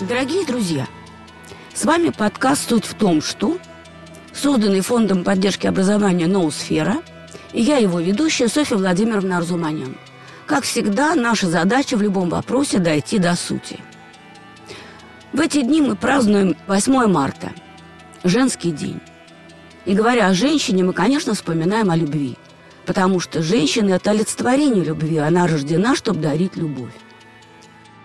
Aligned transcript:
Дорогие 0.00 0.46
друзья, 0.46 0.86
с 1.74 1.84
вами 1.84 2.08
подкаст 2.10 2.68
«Суть 2.68 2.84
в 2.84 2.94
том, 2.94 3.22
что...» 3.22 3.58
созданный 4.32 4.80
Фондом 4.80 5.24
поддержки 5.24 5.66
образования 5.66 6.26
«Ноусфера», 6.26 7.02
и 7.52 7.60
я 7.60 7.76
его 7.76 8.00
ведущая 8.00 8.48
Софья 8.48 8.76
Владимировна 8.76 9.38
Арзуманян. 9.38 9.96
Как 10.46 10.64
всегда, 10.64 11.14
наша 11.14 11.48
задача 11.48 11.96
в 11.96 12.02
любом 12.02 12.28
вопросе 12.28 12.78
дойти 12.78 13.18
до 13.18 13.34
сути. 13.36 13.78
В 15.32 15.40
эти 15.40 15.62
дни 15.62 15.80
мы 15.80 15.96
празднуем 15.96 16.56
8 16.66 17.06
марта, 17.06 17.52
женский 18.24 18.72
день. 18.72 19.00
И 19.84 19.94
говоря 19.94 20.28
о 20.28 20.34
женщине, 20.34 20.82
мы, 20.82 20.92
конечно, 20.92 21.34
вспоминаем 21.34 21.90
о 21.90 21.96
любви, 21.96 22.36
потому 22.86 23.20
что 23.20 23.42
женщина– 23.42 23.94
это 23.94 24.10
олицетворение 24.10 24.84
любви, 24.84 25.18
она 25.18 25.46
рождена, 25.46 25.94
чтобы 25.94 26.20
дарить 26.20 26.56
любовь. 26.56 26.92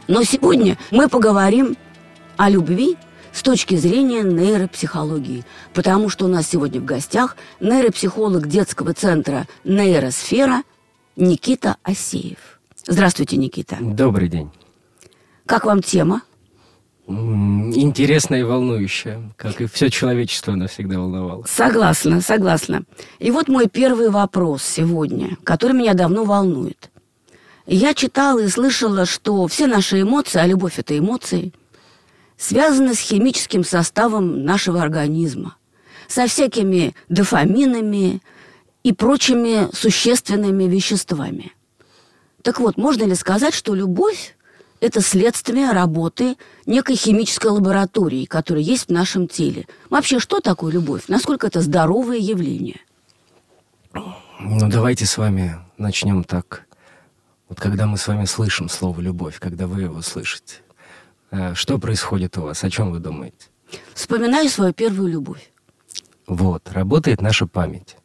Но 0.07 0.23
сегодня 0.23 0.77
мы 0.91 1.09
поговорим 1.09 1.75
о 2.37 2.49
любви 2.49 2.97
с 3.31 3.41
точки 3.41 3.75
зрения 3.75 4.23
нейропсихологии, 4.23 5.43
потому 5.73 6.09
что 6.09 6.25
у 6.25 6.27
нас 6.27 6.47
сегодня 6.47 6.79
в 6.79 6.85
гостях 6.85 7.35
нейропсихолог 7.59 8.47
детского 8.47 8.93
центра 8.93 9.47
«Нейросфера» 9.63 10.63
Никита 11.15 11.77
Асеев. 11.83 12.59
Здравствуйте, 12.87 13.37
Никита. 13.37 13.77
Добрый 13.79 14.29
день. 14.29 14.51
Как 15.45 15.65
вам 15.65 15.81
тема? 15.81 16.21
Интересная 17.75 18.39
и 18.39 18.43
волнующая, 18.43 19.31
как 19.35 19.59
и 19.61 19.65
все 19.67 19.89
человечество 19.89 20.53
она 20.53 20.67
всегда 20.67 20.97
волновало. 20.99 21.43
Согласна, 21.47 22.21
согласна. 22.21 22.83
И 23.19 23.31
вот 23.31 23.47
мой 23.47 23.67
первый 23.67 24.09
вопрос 24.09 24.63
сегодня, 24.63 25.37
который 25.43 25.73
меня 25.73 25.93
давно 25.93 26.23
волнует. 26.23 26.89
Я 27.67 27.93
читала 27.93 28.39
и 28.39 28.47
слышала, 28.47 29.05
что 29.05 29.45
все 29.47 29.67
наши 29.67 30.01
эмоции, 30.01 30.39
а 30.39 30.45
любовь– 30.45 30.73
это 30.77 30.97
эмоции– 30.97 31.53
связаны 32.37 32.93
с 32.93 32.99
химическим 32.99 33.63
составом 33.63 34.43
нашего 34.43 34.81
организма, 34.81 35.55
со 36.07 36.27
всякими 36.27 36.93
дофаминами 37.09 38.21
и 38.83 38.93
прочими 38.93 39.73
существенными 39.73 40.65
веществами. 40.65 41.53
Так 42.41 42.59
вот, 42.59 42.77
можно 42.77 43.03
ли 43.03 43.15
сказать, 43.15 43.53
что 43.53 43.73
любовь– 43.73 44.34
это 44.85 45.01
следствие 45.01 45.71
работы 45.71 46.37
некой 46.65 46.95
химической 46.95 47.47
лаборатории, 47.47 48.25
которая 48.25 48.63
есть 48.63 48.87
в 48.87 48.91
нашем 48.91 49.27
теле? 49.27 49.67
Вообще, 49.89 50.19
что 50.19 50.39
такое 50.39 50.71
любовь? 50.71 51.03
Насколько 51.07 51.47
это 51.47 51.61
здоровое 51.61 52.17
явление? 52.17 52.79
Ну, 53.93 54.69
давайте 54.69 55.05
с 55.05 55.17
вами 55.17 55.55
начнем 55.77 56.23
так. 56.23 56.65
Вот 57.49 57.59
когда 57.59 57.85
мы 57.85 57.97
с 57.97 58.07
вами 58.07 58.25
слышим 58.25 58.69
слово 58.69 58.99
«любовь», 59.01 59.39
когда 59.39 59.67
вы 59.67 59.83
его 59.83 60.01
слышите, 60.01 60.55
Э, 61.35 61.53
что 61.53 61.77
происходит 61.77 62.37
у 62.37 62.43
вас? 62.43 62.63
О 62.63 62.69
чем 62.69 62.91
вы 62.91 62.99
думаете? 62.99 63.47
Вспоминаю 63.93 64.49
свою 64.49 64.73
первую 64.73 65.09
любовь. 65.09 65.51
Вот, 66.27 66.71
работает 66.71 67.21
наша 67.21 67.45
память. 67.45 67.97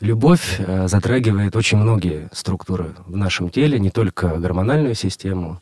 Любовь 0.00 0.56
э, 0.58 0.88
затрагивает 0.88 1.56
очень 1.56 1.78
многие 1.78 2.28
структуры 2.32 2.94
в 3.06 3.16
нашем 3.16 3.50
теле, 3.50 3.78
не 3.78 3.90
только 3.90 4.36
гормональную 4.38 4.94
систему, 4.94 5.60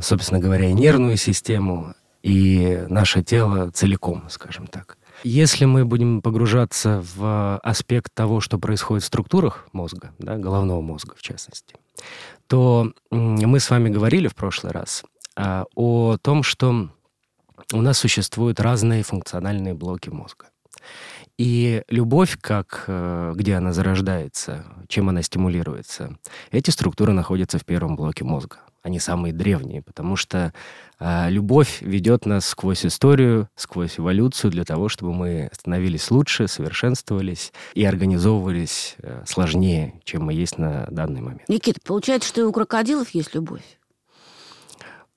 собственно 0.00 0.40
говоря, 0.40 0.68
и 0.68 0.72
нервную 0.72 1.16
систему, 1.16 1.94
и 2.22 2.84
наше 2.88 3.22
тело 3.22 3.70
целиком, 3.70 4.24
скажем 4.28 4.66
так. 4.66 4.96
Если 5.22 5.64
мы 5.64 5.84
будем 5.84 6.22
погружаться 6.22 7.02
в 7.16 7.58
аспект 7.58 8.12
того, 8.14 8.40
что 8.40 8.58
происходит 8.58 9.04
в 9.04 9.06
структурах 9.06 9.68
мозга, 9.72 10.12
да, 10.18 10.36
головного 10.36 10.80
мозга 10.80 11.14
в 11.16 11.22
частности, 11.22 11.76
то 12.46 12.92
мы 13.10 13.60
с 13.60 13.70
вами 13.70 13.88
говорили 13.88 14.28
в 14.28 14.34
прошлый 14.34 14.72
раз 14.72 15.04
а, 15.36 15.64
о 15.74 16.16
том, 16.20 16.42
что 16.42 16.90
у 17.72 17.80
нас 17.80 17.98
существуют 17.98 18.60
разные 18.60 19.02
функциональные 19.02 19.74
блоки 19.74 20.10
мозга. 20.10 20.46
И 21.38 21.82
любовь, 21.88 22.38
как, 22.40 22.84
э, 22.86 23.32
где 23.34 23.54
она 23.54 23.72
зарождается, 23.72 24.64
чем 24.88 25.08
она 25.08 25.22
стимулируется, 25.22 26.16
эти 26.50 26.70
структуры 26.70 27.12
находятся 27.12 27.58
в 27.58 27.64
первом 27.64 27.96
блоке 27.96 28.24
мозга. 28.24 28.58
Они 28.84 29.00
самые 29.00 29.32
древние, 29.32 29.80
потому 29.80 30.14
что 30.14 30.52
э, 31.00 31.30
любовь 31.30 31.80
ведет 31.80 32.26
нас 32.26 32.44
сквозь 32.46 32.84
историю, 32.84 33.48
сквозь 33.56 33.98
эволюцию 33.98 34.50
для 34.50 34.64
того, 34.64 34.90
чтобы 34.90 35.14
мы 35.14 35.48
становились 35.52 36.10
лучше, 36.10 36.48
совершенствовались 36.48 37.54
и 37.72 37.82
организовывались 37.82 38.96
э, 38.98 39.22
сложнее, 39.26 40.02
чем 40.04 40.24
мы 40.24 40.34
есть 40.34 40.58
на 40.58 40.86
данный 40.90 41.22
момент. 41.22 41.48
Никита, 41.48 41.80
получается, 41.82 42.28
что 42.28 42.42
и 42.42 42.44
у 42.44 42.52
крокодилов 42.52 43.08
есть 43.14 43.34
любовь? 43.34 43.62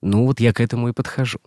Ну 0.01 0.25
вот 0.25 0.39
я 0.39 0.53
к 0.53 0.61
этому 0.61 0.87
и 0.87 0.93
подхожу. 0.93 1.39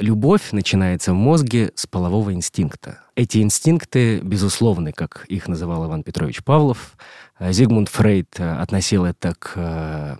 Любовь 0.00 0.50
начинается 0.50 1.12
в 1.12 1.16
мозге 1.16 1.70
с 1.76 1.86
полового 1.86 2.32
инстинкта. 2.32 3.04
Эти 3.14 3.38
инстинкты 3.38 4.18
безусловны, 4.22 4.90
как 4.90 5.24
их 5.28 5.46
называл 5.46 5.86
Иван 5.86 6.02
Петрович 6.02 6.42
Павлов. 6.42 6.96
А 7.36 7.52
Зигмунд 7.52 7.88
Фрейд 7.90 8.40
э, 8.40 8.56
относил 8.56 9.04
это 9.04 9.36
к 9.38 10.18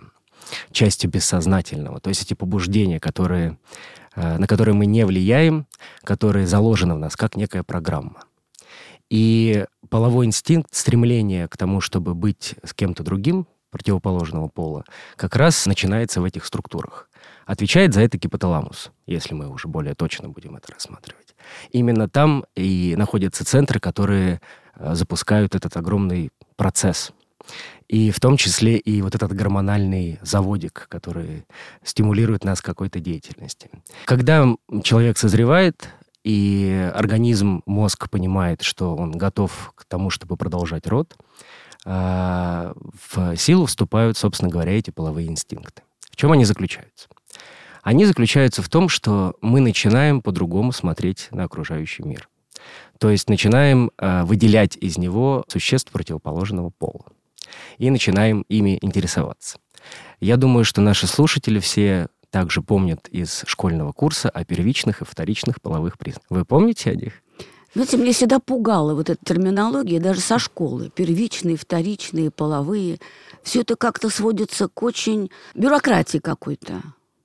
части 0.71 1.07
бессознательного. 1.07 1.99
То 1.99 2.09
есть 2.09 2.23
эти 2.23 2.33
побуждения, 2.33 2.99
которые, 2.99 3.57
э, 4.15 4.37
на 4.37 4.47
которые 4.47 4.75
мы 4.75 4.85
не 4.85 5.05
влияем, 5.05 5.67
которые 6.03 6.47
заложены 6.47 6.95
в 6.95 6.99
нас 6.99 7.15
как 7.15 7.35
некая 7.35 7.63
программа. 7.63 8.23
И 9.09 9.65
половой 9.89 10.25
инстинкт, 10.25 10.73
стремление 10.73 11.47
к 11.47 11.57
тому, 11.57 11.81
чтобы 11.81 12.15
быть 12.15 12.55
с 12.63 12.73
кем-то 12.73 13.03
другим, 13.03 13.45
противоположного 13.71 14.47
пола, 14.47 14.83
как 15.15 15.35
раз 15.35 15.65
начинается 15.65 16.21
в 16.21 16.25
этих 16.25 16.45
структурах. 16.45 17.09
Отвечает 17.45 17.93
за 17.93 18.01
это 18.01 18.17
гипоталамус, 18.17 18.91
если 19.07 19.33
мы 19.33 19.47
уже 19.49 19.67
более 19.67 19.95
точно 19.95 20.29
будем 20.29 20.55
это 20.55 20.73
рассматривать. 20.73 21.35
Именно 21.71 22.07
там 22.07 22.45
и 22.55 22.95
находятся 22.97 23.43
центры, 23.43 23.79
которые 23.79 24.41
э, 24.75 24.93
запускают 24.93 25.55
этот 25.55 25.75
огромный 25.75 26.31
процесс. 26.55 27.11
И 27.87 28.11
в 28.11 28.19
том 28.19 28.37
числе 28.37 28.77
и 28.77 29.01
вот 29.01 29.15
этот 29.15 29.33
гормональный 29.33 30.19
заводик, 30.21 30.87
который 30.89 31.45
стимулирует 31.83 32.43
нас 32.43 32.61
к 32.61 32.65
какой-то 32.65 32.99
деятельности. 32.99 33.69
Когда 34.05 34.47
человек 34.83 35.17
созревает, 35.17 35.89
и 36.23 36.91
организм, 36.93 37.63
мозг 37.65 38.09
понимает, 38.09 38.61
что 38.61 38.95
он 38.95 39.11
готов 39.11 39.73
к 39.75 39.85
тому, 39.85 40.09
чтобы 40.09 40.37
продолжать 40.37 40.87
род, 40.87 41.15
э, 41.85 42.73
в 43.09 43.35
силу 43.37 43.65
вступают, 43.65 44.17
собственно 44.17 44.51
говоря, 44.51 44.77
эти 44.77 44.91
половые 44.91 45.27
инстинкты. 45.27 45.81
В 46.11 46.15
чем 46.15 46.31
они 46.31 46.45
заключаются? 46.45 47.07
Они 47.81 48.05
заключаются 48.05 48.61
в 48.61 48.69
том, 48.69 48.89
что 48.89 49.35
мы 49.41 49.59
начинаем 49.59 50.21
по-другому 50.21 50.71
смотреть 50.71 51.27
на 51.31 51.45
окружающий 51.45 52.03
мир. 52.03 52.29
То 52.99 53.09
есть 53.09 53.27
начинаем 53.27 53.89
э, 53.97 54.23
выделять 54.23 54.77
из 54.77 54.99
него 54.99 55.43
существ 55.47 55.91
противоположного 55.91 56.69
пола. 56.69 57.05
И 57.77 57.89
начинаем 57.89 58.45
ими 58.49 58.77
интересоваться. 58.81 59.57
Я 60.19 60.37
думаю, 60.37 60.65
что 60.65 60.81
наши 60.81 61.07
слушатели 61.07 61.59
все 61.59 62.07
также 62.29 62.61
помнят 62.61 63.07
из 63.09 63.43
школьного 63.45 63.91
курса 63.91 64.29
о 64.29 64.45
первичных 64.45 65.01
и 65.01 65.05
вторичных 65.05 65.61
половых 65.61 65.97
признаках. 65.97 66.29
Вы 66.29 66.45
помните 66.45 66.91
о 66.91 66.95
них? 66.95 67.13
Знаете, 67.73 67.97
меня 67.97 68.11
всегда 68.11 68.39
пугала 68.39 68.93
вот 68.93 69.09
эта 69.09 69.23
терминология, 69.23 69.99
даже 69.99 70.19
со 70.19 70.39
школы. 70.39 70.91
Первичные, 70.93 71.55
вторичные, 71.55 72.29
половые. 72.29 72.99
Все 73.43 73.61
это 73.61 73.75
как-то 73.75 74.09
сводится 74.09 74.67
к 74.67 74.83
очень 74.83 75.31
бюрократии 75.55 76.17
какой-то. 76.17 76.81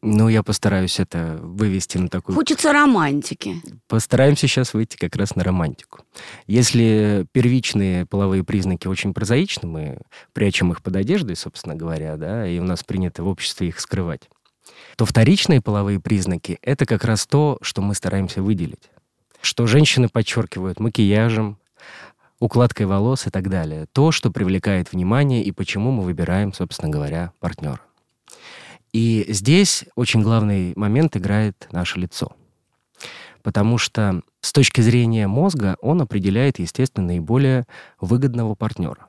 Ну, 0.09 0.29
я 0.29 0.45
постараюсь 0.45 1.01
это 1.01 1.37
вывести 1.43 1.99
на 1.99 2.09
такую... 2.09 2.37
Хочется 2.37 2.73
романтики. 2.73 3.61
Постараемся 3.89 4.47
сейчас 4.47 4.73
выйти 4.73 4.97
как 4.97 5.17
раз 5.17 5.35
на 5.35 5.43
романтику. 5.43 6.05
Если 6.47 7.27
первичные 7.33 8.07
половые 8.07 8.45
признаки 8.45 8.87
очень 8.87 9.13
прозаичны, 9.13 9.69
мы 9.69 9.99
прячем 10.33 10.71
их 10.71 10.81
под 10.81 10.95
одеждой, 10.95 11.35
собственно 11.35 11.75
говоря, 11.75 12.17
да, 12.17 12.47
и 12.47 12.61
у 12.61 12.63
нас 12.63 12.85
принято 12.85 13.25
в 13.25 13.27
обществе 13.27 13.67
их 13.67 13.81
скрывать, 13.81 14.31
то 14.97 15.07
вторичные 15.07 15.61
половые 15.61 15.99
признаки— 15.99 16.59
это 16.63 16.87
как 16.87 17.03
раз 17.05 17.27
то, 17.27 17.59
что 17.61 17.83
мы 17.83 17.97
стараемся 17.97 18.43
выделить. 18.43 18.91
Что 19.41 19.67
женщины 19.67 20.09
подчеркивают 20.09 20.79
макияжем, 20.79 21.59
укладкой 22.39 22.87
волос 22.87 23.27
и 23.27 23.31
так 23.31 23.51
далее. 23.51 23.87
То, 23.93 24.13
что 24.13 24.31
привлекает 24.31 24.93
внимание 24.93 25.43
и 25.43 25.51
почему 25.51 25.91
мы 25.91 26.05
выбираем, 26.05 26.53
собственно 26.53 26.93
говоря, 26.93 27.33
партнера. 27.41 27.81
И 28.97 29.27
здесь 29.29 29.85
очень 29.95 30.23
главный 30.23 30.73
момент 30.75 31.19
играет 31.19 31.69
наше 31.71 32.01
лицо. 32.01 32.35
Потому 33.43 33.77
что 33.77 34.23
с 34.41 34.55
точки 34.55 34.81
зрения 34.81 35.27
мозга 35.27 35.77
он 35.83 36.01
определяет, 36.01 36.61
естественно, 36.61 37.09
наиболее 37.09 37.67
выгодного 38.01 38.55
партнера. 38.55 39.09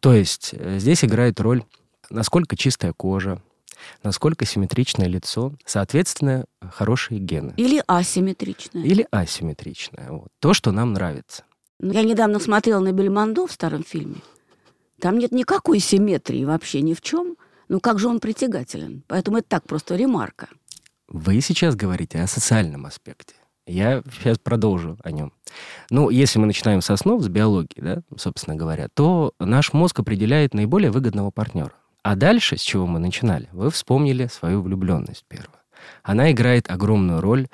То 0.00 0.12
есть 0.12 0.50
э, 0.52 0.80
здесь 0.80 1.04
играет 1.04 1.38
роль, 1.38 1.62
насколько 2.10 2.56
чистая 2.56 2.92
кожа, 2.92 3.40
насколько 4.02 4.46
симметричное 4.46 5.06
лицо, 5.06 5.54
соответственно, 5.64 6.46
хорошие 6.72 7.20
гены. 7.20 7.54
Или 7.56 7.84
асимметричное. 7.86 8.82
Или 8.82 9.06
асимметричное. 9.12 10.10
Вот. 10.10 10.28
То, 10.40 10.54
что 10.54 10.72
нам 10.72 10.92
нравится. 10.92 11.44
Я 11.78 12.02
недавно 12.02 12.40
смотрела 12.40 12.80
на 12.80 12.90
Бельмондо 12.90 13.46
в 13.46 13.52
старом 13.52 13.84
фильме. 13.84 14.16
Там 15.00 15.18
нет 15.18 15.30
никакой 15.30 15.78
симметрии 15.78 16.44
вообще 16.44 16.80
ни 16.82 16.94
в 16.94 17.00
чем. 17.00 17.36
Ну 17.68 17.80
как 17.80 17.98
же 17.98 18.08
он 18.08 18.20
притягателен? 18.20 19.02
Поэтому 19.06 19.38
это 19.38 19.48
так 19.48 19.64
просто 19.64 19.96
ремарка. 19.96 20.48
Вы 21.08 21.40
сейчас 21.40 21.76
говорите 21.76 22.20
о 22.20 22.26
социальном 22.26 22.86
аспекте. 22.86 23.34
Я 23.66 24.02
сейчас 24.12 24.38
продолжу 24.38 24.98
о 25.02 25.10
нем. 25.10 25.32
Ну, 25.90 26.10
если 26.10 26.38
мы 26.38 26.46
начинаем 26.46 26.82
с 26.82 26.90
основ, 26.90 27.22
с 27.22 27.28
биологии, 27.28 27.80
да, 27.80 28.02
собственно 28.16 28.56
говоря, 28.56 28.88
то 28.92 29.32
наш 29.38 29.72
мозг 29.72 30.00
определяет 30.00 30.52
наиболее 30.52 30.90
выгодного 30.90 31.30
партнера. 31.30 31.72
А 32.02 32.16
дальше, 32.16 32.58
с 32.58 32.60
чего 32.60 32.86
мы 32.86 32.98
начинали, 32.98 33.48
вы 33.52 33.70
вспомнили 33.70 34.26
свою 34.26 34.60
влюбленность 34.60 35.24
первую. 35.26 35.56
Она 36.02 36.30
играет 36.30 36.70
огромную 36.70 37.20
роль 37.22 37.48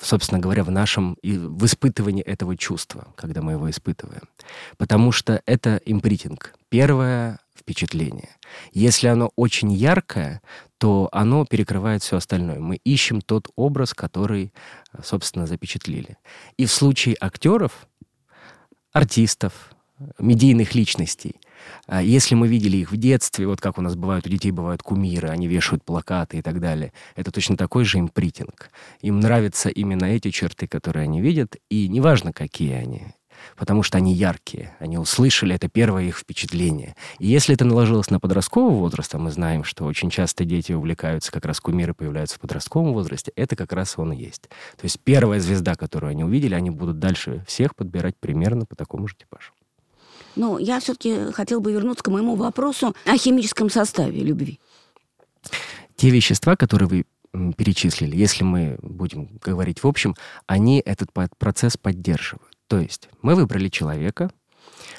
собственно 0.00 0.40
говоря, 0.40 0.64
в 0.64 0.70
нашем 0.70 1.14
и 1.22 1.36
в 1.36 1.64
испытывании 1.64 2.22
этого 2.22 2.56
чувства, 2.56 3.08
когда 3.16 3.42
мы 3.42 3.52
его 3.52 3.68
испытываем. 3.68 4.28
Потому 4.76 5.12
что 5.12 5.42
это 5.46 5.80
импритинг. 5.84 6.54
Первое 6.68 7.38
впечатление. 7.56 8.36
Если 8.72 9.08
оно 9.08 9.30
очень 9.36 9.72
яркое, 9.72 10.42
то 10.78 11.08
оно 11.12 11.44
перекрывает 11.44 12.02
все 12.02 12.16
остальное. 12.16 12.60
Мы 12.60 12.76
ищем 12.76 13.20
тот 13.20 13.48
образ, 13.56 13.94
который, 13.94 14.52
собственно, 15.02 15.46
запечатлели. 15.46 16.18
И 16.56 16.66
в 16.66 16.72
случае 16.72 17.16
актеров, 17.20 17.88
артистов, 18.92 19.70
медийных 20.18 20.74
личностей, 20.74 21.40
а 21.86 22.02
если 22.02 22.34
мы 22.34 22.46
видели 22.46 22.76
их 22.76 22.92
в 22.92 22.96
детстве, 22.96 23.46
вот 23.46 23.60
как 23.60 23.78
у 23.78 23.82
нас 23.82 23.96
бывают, 23.96 24.26
у 24.26 24.30
детей 24.30 24.52
бывают 24.52 24.82
кумиры, 24.82 25.28
они 25.28 25.48
вешают 25.48 25.84
плакаты 25.84 26.38
и 26.38 26.42
так 26.42 26.60
далее, 26.60 26.92
это 27.16 27.32
точно 27.32 27.56
такой 27.56 27.84
же 27.84 27.98
импритинг. 27.98 28.70
Им 29.00 29.20
нравятся 29.20 29.68
именно 29.68 30.04
эти 30.04 30.30
черты, 30.30 30.68
которые 30.68 31.04
они 31.04 31.20
видят, 31.20 31.56
и 31.68 31.88
неважно, 31.88 32.32
какие 32.32 32.74
они 32.74 33.08
потому 33.56 33.82
что 33.82 33.98
они 33.98 34.14
яркие, 34.14 34.76
они 34.78 34.98
услышали, 34.98 35.54
это 35.54 35.68
первое 35.68 36.04
их 36.04 36.18
впечатление. 36.18 36.94
И 37.18 37.26
если 37.26 37.54
это 37.54 37.64
наложилось 37.64 38.10
на 38.10 38.20
подростковый 38.20 38.74
возраст, 38.74 39.14
а 39.14 39.18
мы 39.18 39.30
знаем, 39.30 39.64
что 39.64 39.84
очень 39.84 40.10
часто 40.10 40.44
дети 40.44 40.72
увлекаются, 40.72 41.32
как 41.32 41.44
раз 41.44 41.60
кумиры 41.60 41.94
появляются 41.94 42.36
в 42.36 42.40
подростковом 42.40 42.92
возрасте, 42.92 43.32
это 43.36 43.56
как 43.56 43.72
раз 43.72 43.98
он 43.98 44.12
и 44.12 44.16
есть. 44.16 44.42
То 44.42 44.84
есть 44.84 45.00
первая 45.02 45.40
звезда, 45.40 45.74
которую 45.74 46.10
они 46.10 46.24
увидели, 46.24 46.54
они 46.54 46.70
будут 46.70 46.98
дальше 46.98 47.44
всех 47.46 47.74
подбирать 47.74 48.16
примерно 48.18 48.66
по 48.66 48.76
такому 48.76 49.08
же 49.08 49.14
типажу. 49.16 49.52
Ну, 50.36 50.58
я 50.58 50.78
все-таки 50.80 51.32
хотел 51.32 51.60
бы 51.60 51.72
вернуться 51.72 52.04
к 52.04 52.08
моему 52.08 52.36
вопросу 52.36 52.94
о 53.06 53.16
химическом 53.16 53.70
составе 53.70 54.20
любви. 54.20 54.60
Те 55.96 56.10
вещества, 56.10 56.54
которые 56.54 56.88
вы 56.88 57.04
перечислили, 57.56 58.16
если 58.16 58.44
мы 58.44 58.78
будем 58.80 59.38
говорить 59.42 59.82
в 59.82 59.86
общем, 59.86 60.14
они 60.46 60.80
этот 60.84 61.10
процесс 61.38 61.76
поддерживают. 61.76 62.57
То 62.68 62.78
есть 62.78 63.08
мы 63.22 63.34
выбрали 63.34 63.68
человека, 63.68 64.30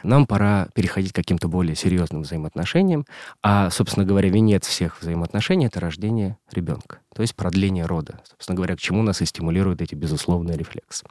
нам 0.03 0.25
пора 0.25 0.67
переходить 0.73 1.11
к 1.11 1.15
каким-то 1.15 1.47
более 1.47 1.75
серьезным 1.75 2.23
взаимоотношениям, 2.23 3.05
а, 3.41 3.69
собственно 3.69 4.05
говоря, 4.05 4.29
венец 4.29 4.67
всех 4.67 5.01
взаимоотношений— 5.01 5.65
это 5.67 5.79
рождение 5.79 6.37
ребенка, 6.51 6.99
то 7.13 7.21
есть 7.21 7.35
продление 7.35 7.85
рода. 7.85 8.21
Собственно 8.29 8.55
говоря, 8.55 8.75
к 8.75 8.79
чему 8.79 9.03
нас 9.03 9.21
и 9.21 9.25
стимулируют 9.25 9.81
эти 9.81 9.95
безусловные 9.95 10.57
рефлексы. 10.57 11.05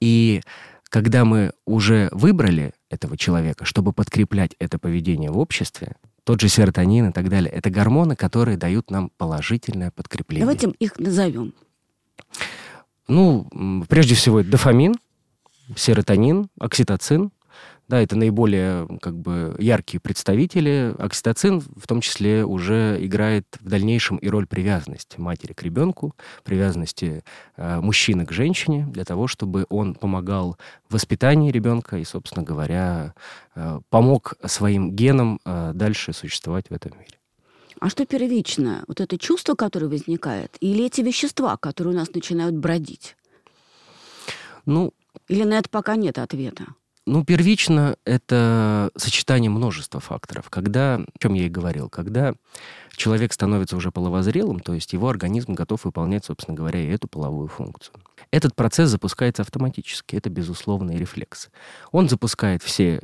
И 0.00 0.42
когда 0.84 1.24
мы 1.24 1.52
уже 1.66 2.08
выбрали 2.12 2.72
этого 2.88 3.16
человека, 3.16 3.64
чтобы 3.64 3.92
подкреплять 3.92 4.54
это 4.58 4.78
поведение 4.78 5.30
в 5.30 5.38
обществе, 5.38 5.96
тот 6.24 6.40
же 6.40 6.48
серотонин 6.48 7.08
и 7.08 7.12
так 7.12 7.28
далее, 7.28 7.50
это 7.52 7.70
гормоны, 7.70 8.16
которые 8.16 8.56
дают 8.56 8.90
нам 8.90 9.10
положительное 9.16 9.90
подкрепление. 9.90 10.46
Давайте 10.46 10.70
их 10.78 10.98
назовем. 10.98 11.52
Ну, 13.08 13.84
прежде 13.88 14.14
всего, 14.14 14.40
это 14.40 14.50
дофамин, 14.50 14.94
серотонин, 15.76 16.48
окситоцин. 16.58 17.30
Да, 17.86 18.00
это 18.00 18.16
наиболее 18.16 18.88
как 19.02 19.14
бы 19.14 19.54
яркие 19.58 20.00
представители. 20.00 20.94
Окситоцин 20.98 21.60
в 21.60 21.86
том 21.86 22.00
числе 22.00 22.44
уже 22.44 22.96
играет 22.98 23.46
в 23.60 23.68
дальнейшем 23.68 24.16
и 24.16 24.28
роль 24.28 24.46
привязанности 24.46 25.20
матери 25.20 25.52
к 25.52 25.62
ребенку, 25.62 26.14
привязанности 26.44 27.22
э, 27.56 27.80
мужчины 27.80 28.24
к 28.24 28.32
женщине, 28.32 28.86
для 28.90 29.04
того, 29.04 29.26
чтобы 29.26 29.66
он 29.68 29.94
помогал 29.94 30.56
в 30.88 30.94
воспитании 30.94 31.52
ребенка 31.52 31.98
и, 31.98 32.04
собственно 32.04 32.42
говоря, 32.42 33.14
э, 33.54 33.80
помог 33.90 34.34
своим 34.46 34.92
генам 34.92 35.38
э, 35.44 35.72
дальше 35.74 36.14
существовать 36.14 36.70
в 36.70 36.72
этом 36.72 36.92
мире. 36.98 37.18
А 37.80 37.90
что 37.90 38.06
первично? 38.06 38.84
Вот 38.88 39.02
это 39.02 39.18
чувство, 39.18 39.54
которое 39.54 39.88
возникает, 39.88 40.56
или 40.60 40.86
эти 40.86 41.02
вещества, 41.02 41.58
которые 41.58 41.94
у 41.94 41.98
нас 41.98 42.14
начинают 42.14 42.54
бродить? 42.54 43.14
Ну, 44.64 44.94
или 45.28 45.44
на 45.44 45.58
это 45.58 45.68
пока 45.68 45.96
нет 45.96 46.18
ответа? 46.18 46.66
Ну, 47.06 47.22
первично 47.22 47.96
это 48.06 48.90
сочетание 48.96 49.50
множества 49.50 50.00
факторов. 50.00 50.48
Когда, 50.48 50.96
о 50.96 51.18
чем 51.18 51.34
я 51.34 51.46
и 51.46 51.50
говорил, 51.50 51.90
когда 51.90 52.34
человек 52.96 53.34
становится 53.34 53.76
уже 53.76 53.90
половозрелым, 53.90 54.60
то 54.60 54.72
есть 54.72 54.94
его 54.94 55.10
организм 55.10 55.52
готов 55.52 55.84
выполнять, 55.84 56.24
собственно 56.24 56.56
говоря, 56.56 56.80
и 56.80 56.88
эту 56.88 57.06
половую 57.06 57.48
функцию. 57.48 57.94
Этот 58.30 58.54
процесс 58.54 58.90
запускается 58.90 59.42
автоматически, 59.42 60.16
это 60.16 60.30
безусловный 60.30 60.96
рефлекс. 60.96 61.50
Он 61.92 62.08
запускает 62.08 62.62
все 62.62 63.00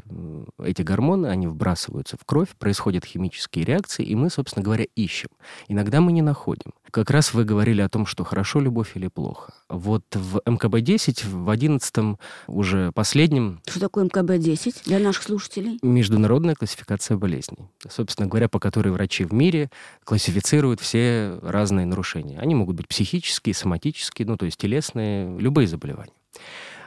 эти 0.62 0.82
гормоны, 0.82 1.26
они 1.26 1.46
вбрасываются 1.46 2.16
в 2.16 2.24
кровь, 2.24 2.48
происходят 2.58 3.04
химические 3.04 3.64
реакции, 3.64 4.04
и 4.04 4.14
мы, 4.14 4.30
собственно 4.30 4.64
говоря, 4.64 4.86
ищем. 4.96 5.28
Иногда 5.68 6.00
мы 6.00 6.12
не 6.12 6.22
находим. 6.22 6.72
Как 6.90 7.10
раз 7.10 7.32
вы 7.34 7.44
говорили 7.44 7.80
о 7.82 7.88
том, 7.88 8.04
что 8.04 8.24
хорошо 8.24 8.58
любовь 8.60 8.96
или 8.96 9.06
плохо. 9.06 9.52
Вот 9.68 10.04
в 10.12 10.40
МКБ-10, 10.44 11.28
в 11.28 11.48
11 11.48 12.18
уже 12.48 12.90
последнем... 12.92 13.60
Что 13.68 13.78
такое 13.80 14.04
МКБ-10 14.06 14.84
для 14.86 14.98
наших 14.98 15.22
слушателей? 15.24 15.78
Международная 15.82 16.56
классификация 16.56 17.16
болезней. 17.16 17.68
Собственно 17.88 18.28
говоря, 18.28 18.48
по 18.48 18.58
которой 18.58 18.88
врачи 18.88 19.24
в 19.24 19.32
мире 19.32 19.70
классифицируют 20.04 20.80
все 20.80 21.38
разные 21.42 21.86
нарушения. 21.86 22.38
Они 22.40 22.56
могут 22.56 22.76
быть 22.76 22.88
психические, 22.88 23.54
соматические, 23.54 24.26
ну, 24.26 24.36
то 24.36 24.46
есть 24.46 24.58
телесные, 24.58 25.09
любые 25.38 25.66
заболевания. 25.66 26.14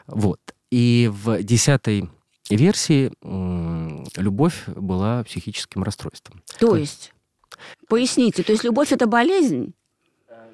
Вот. 0.08 0.40
И 0.72 1.10
в 1.12 1.44
десятой 1.44 2.10
версии 2.50 3.12
любовь 4.20 4.64
была 4.68 5.24
психическим 5.24 5.84
расстройством. 5.84 6.42
То 6.60 6.76
есть? 6.76 7.14
Поясните, 7.88 8.44
то 8.44 8.52
есть 8.52 8.64
любовь 8.64 8.92
это 8.92 9.08
болезнь? 9.08 9.74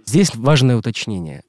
Здесь 0.06 0.36
важное 0.36 0.76
уточнение. 0.76 1.44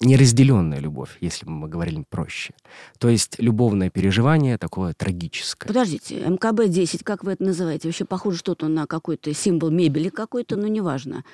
Неразделенная 0.00 0.78
любовь, 0.78 1.16
если 1.22 1.46
мы 1.46 1.68
говорили 1.68 2.04
проще. 2.08 2.52
То 2.98 3.08
есть 3.08 3.36
любовное 3.38 3.88
переживание 3.88 4.58
такое 4.58 4.92
трагическое. 4.92 5.68
Подождите, 5.68 6.20
МКБ-10, 6.20 7.02
как 7.02 7.24
вы 7.24 7.32
это 7.32 7.44
называете? 7.44 7.88
Вообще 7.88 8.04
похоже 8.04 8.36
что-то 8.38 8.68
на 8.68 8.86
какой-то 8.86 9.32
символ 9.32 9.70
мебели 9.70 10.10
какой-то, 10.10 10.56
но 10.56 10.66
неважно. 10.66 11.24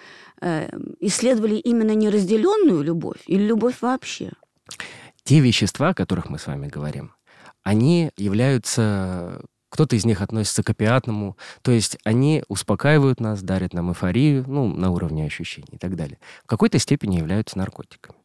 Э, 0.41 0.69
исследовали 1.01 1.57
именно 1.57 1.93
неразделенную 1.95 2.83
любовь 2.83 3.19
или 3.27 3.43
любовь 3.43 3.77
вообще? 3.81 4.31
Те 5.25 5.41
вещества, 5.41 5.89
о 5.89 5.95
которых 5.95 6.31
мы 6.31 6.39
с 6.39 6.47
вами 6.47 6.69
говорим, 6.69 7.15
они 7.65 8.11
являются 8.17 9.43
кто-то 9.71 9.97
из 9.97 10.05
них 10.05 10.21
относится 10.21 10.63
к 10.63 10.69
опиатному, 10.69 11.39
то 11.63 11.73
есть 11.73 11.97
они 12.05 12.45
успокаивают 12.49 13.21
нас, 13.21 13.43
дарят 13.43 13.73
нам 13.73 13.89
эйфорию, 13.89 14.45
ну, 14.47 14.69
на 14.69 14.91
уровне 14.91 15.25
ощущений 15.25 15.67
и 15.73 15.79
так 15.79 15.97
далее. 15.97 16.19
В 16.45 16.47
какой-то 16.47 16.79
степени 16.79 17.17
являются 17.17 17.57
наркотиками. 17.57 18.22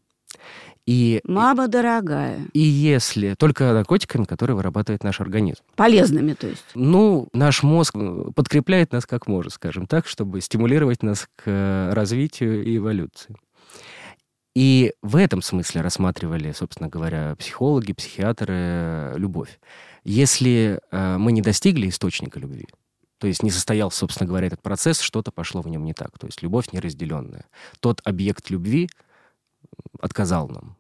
И, 0.86 1.20
Мама 1.26 1.68
дорогая. 1.68 2.40
И 2.54 2.62
если 2.62 3.34
только 3.34 3.74
наркотиками, 3.74 4.24
которые 4.24 4.56
вырабатывает 4.56 5.04
наш 5.04 5.20
организм. 5.20 5.62
Полезными, 5.76 6.34
то 6.34 6.48
есть? 6.48 6.64
Ну, 6.76 7.28
наш 7.34 7.62
мозг 7.62 7.94
подкрепляет 8.36 8.94
нас 8.94 9.06
как 9.06 9.28
может, 9.28 9.54
скажем 9.54 9.86
так, 9.86 10.08
чтобы 10.08 10.40
стимулировать 10.40 11.04
нас 11.04 11.28
к 11.36 11.92
развитию 11.94 12.64
и 12.64 12.78
эволюции. 12.78 13.36
И 14.56 14.94
в 15.04 15.18
этом 15.18 15.42
смысле 15.42 15.82
рассматривали, 15.82 16.54
собственно 16.54 16.90
говоря, 16.90 17.36
психологи, 17.38 17.92
психиатры 17.92 19.14
любовь. 19.18 19.60
Если 20.04 20.80
э, 20.90 21.18
мы 21.18 21.32
не 21.34 21.42
достигли 21.42 21.90
источника 21.90 22.40
любви, 22.40 22.66
то 23.20 23.28
есть 23.28 23.44
не 23.44 23.52
состоялся, 23.52 24.00
собственно 24.00 24.28
говоря, 24.28 24.48
этот 24.48 24.62
процесс, 24.62 25.02
что-то 25.02 25.32
пошло 25.32 25.62
в 25.62 25.68
нем 25.68 25.84
не 25.84 25.94
так. 25.94 26.18
То 26.18 26.28
есть 26.28 26.42
любовь 26.42 26.72
неразделенная. 26.72 27.46
Тот 27.82 28.02
объект 28.04 28.50
любви 28.50 28.90
отказал 30.00 30.50
нам. 30.50 30.78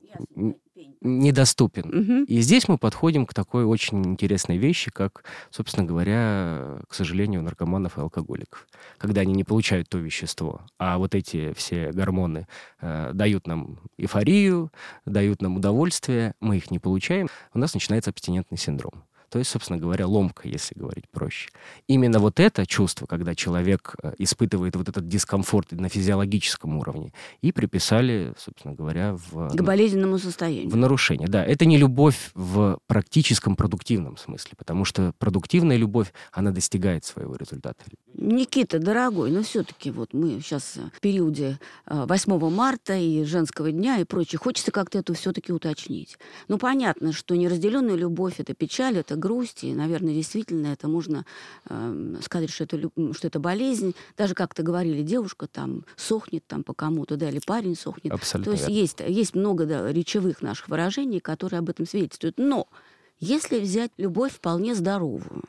Недоступен. 1.01 1.89
Угу. 1.89 2.25
И 2.25 2.41
здесь 2.41 2.67
мы 2.67 2.77
подходим 2.77 3.25
к 3.25 3.33
такой 3.33 3.65
очень 3.65 4.03
интересной 4.05 4.57
вещи, 4.57 4.89
как, 4.91 5.23
собственно 5.51 5.85
говоря, 5.85 6.79
к 6.87 6.93
сожалению, 6.93 7.43
наркоманов 7.43 7.97
и 7.97 8.01
алкоголиков. 8.01 8.67
Когда 8.97 9.21
они 9.21 9.33
не 9.33 9.43
получают 9.43 9.89
то 9.89 9.99
вещество, 9.99 10.61
а 10.79 10.97
вот 10.97 11.13
эти 11.13 11.53
все 11.53 11.91
гормоны 11.91 12.47
э, 12.81 13.11
дают 13.13 13.47
нам 13.47 13.79
эйфорию, 13.97 14.71
дают 15.05 15.41
нам 15.41 15.57
удовольствие, 15.57 16.33
мы 16.39 16.57
их 16.57 16.71
не 16.71 16.79
получаем, 16.79 17.27
у 17.53 17.59
нас 17.59 17.73
начинается 17.73 18.09
абстинентный 18.09 18.57
синдром. 18.57 19.03
То 19.29 19.39
есть, 19.39 19.51
собственно 19.51 19.77
говоря, 19.79 20.07
ломка, 20.07 20.47
если 20.47 20.73
говорить 20.75 21.05
проще. 21.09 21.49
Именно 21.87 22.19
вот 22.19 22.39
это 22.39 22.65
чувство, 22.65 23.05
когда 23.05 23.35
человек 23.35 23.95
э, 24.01 24.13
испытывает 24.19 24.75
вот 24.75 24.87
этот 24.87 25.07
дискомфорт 25.07 25.71
на 25.71 25.89
физиологическом 25.89 26.77
уровне, 26.77 27.11
и 27.41 27.51
приписали, 27.51 28.33
собственно 28.37 28.73
говоря, 28.73 29.15
в... 29.15 29.49
К 29.49 29.61
болезненному 29.61 30.17
состоянию. 30.17 30.69
В 30.69 30.75
нарушение, 30.75 31.27
да. 31.27 31.43
Это 31.43 31.65
не 31.65 31.77
любовь 31.77 32.31
в 32.33 32.79
практическом 32.87 33.55
продуктивном 33.55 34.17
смысле, 34.17 34.51
потому 34.57 34.85
что 34.85 35.13
продуктивная 35.19 35.77
любовь, 35.77 36.13
она 36.31 36.51
достигает 36.51 37.03
своего 37.03 37.35
результата. 37.35 37.83
Никита, 38.13 38.79
дорогой, 38.79 39.31
но 39.31 39.43
все-таки 39.43 39.91
вот 39.91 40.13
мы 40.13 40.39
сейчас 40.39 40.79
в 40.93 40.99
периоде 41.01 41.59
8 41.85 42.33
э, 42.33 42.49
марта 42.49 42.95
и 42.95 43.23
женского 43.25 43.71
дня 43.71 43.99
и 43.99 44.05
прочее, 44.05 44.39
хочется 44.39 44.71
как-то 44.71 44.99
это 44.99 45.13
все-таки 45.13 45.51
уточнить. 45.51 46.17
Ну, 46.47 46.57
понятно, 46.57 47.11
что 47.11 47.35
неразделенная 47.35 47.95
любовь— 47.95 48.35
это 48.37 48.53
печаль, 48.53 48.97
это 48.97 49.16
грусть, 49.19 49.63
и, 49.63 49.73
наверное, 49.73 50.13
действительно 50.13 50.67
это 50.67 50.87
можно 50.87 51.25
э, 51.69 52.15
сказать, 52.21 52.49
что 52.49 52.63
это, 52.63 52.77
что 53.13 53.27
это 53.27 53.39
болезнь. 53.39 53.95
Даже 54.17 54.33
как-то 54.33 54.63
говорили, 54.63 55.01
девушка 55.01 55.47
там 55.47 55.85
сохнет 55.95 56.45
там 56.47 56.63
по 56.63 56.73
кому-то, 56.73 57.17
да, 57.17 57.29
или 57.29 57.39
парень 57.45 57.75
сохнет. 57.75 58.13
Абсолютно 58.13 58.53
То 58.53 58.57
есть 58.57 58.69
есть, 58.69 58.99
есть 59.07 59.35
много 59.35 59.65
да, 59.65 59.91
речевых 59.91 60.41
наших 60.41 60.69
выражений, 60.69 61.19
которые 61.19 61.59
об 61.59 61.69
этом 61.69 61.85
свидетельствуют. 61.85 62.37
Но 62.37 62.67
если 63.19 63.59
взять 63.59 63.91
любовь 63.97 64.33
вполне 64.33 64.75
здоровую, 64.75 65.43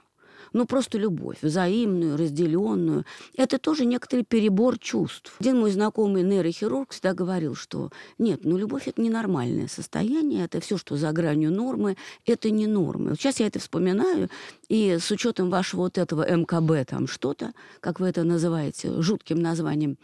ну, 0.52 0.66
просто 0.66 0.98
любовь, 0.98 1.38
взаимную, 1.42 2.16
разделенную. 2.16 3.04
Это 3.36 3.58
тоже 3.58 3.84
некоторый 3.84 4.24
перебор 4.24 4.78
чувств. 4.78 5.34
Один 5.40 5.60
мой 5.60 5.70
знакомый 5.70 6.22
нейрохирург 6.22 6.92
всегда 6.92 7.14
говорил, 7.14 7.54
что 7.54 7.90
нет, 8.18 8.40
ну, 8.44 8.56
любовь— 8.56 8.82
это 8.86 9.00
ненормальное 9.00 9.68
состояние, 9.68 10.44
это 10.44 10.60
все, 10.60 10.76
что 10.76 10.96
за 10.96 11.12
гранью 11.12 11.52
нормы, 11.52 11.96
это 12.26 12.50
не 12.50 12.66
нормы. 12.66 13.10
Вот 13.10 13.20
сейчас 13.20 13.40
я 13.40 13.46
это 13.46 13.58
вспоминаю, 13.58 14.28
и 14.68 14.98
с 14.98 15.10
учетом 15.10 15.50
вашего 15.50 15.82
вот 15.82 15.98
этого 15.98 16.28
МКБ, 16.28 16.88
там 16.88 17.06
что-то, 17.06 17.52
как 17.80 18.00
вы 18.00 18.08
это 18.08 18.24
называете, 18.24 19.00
жутким 19.00 19.40
названием, 19.40 19.98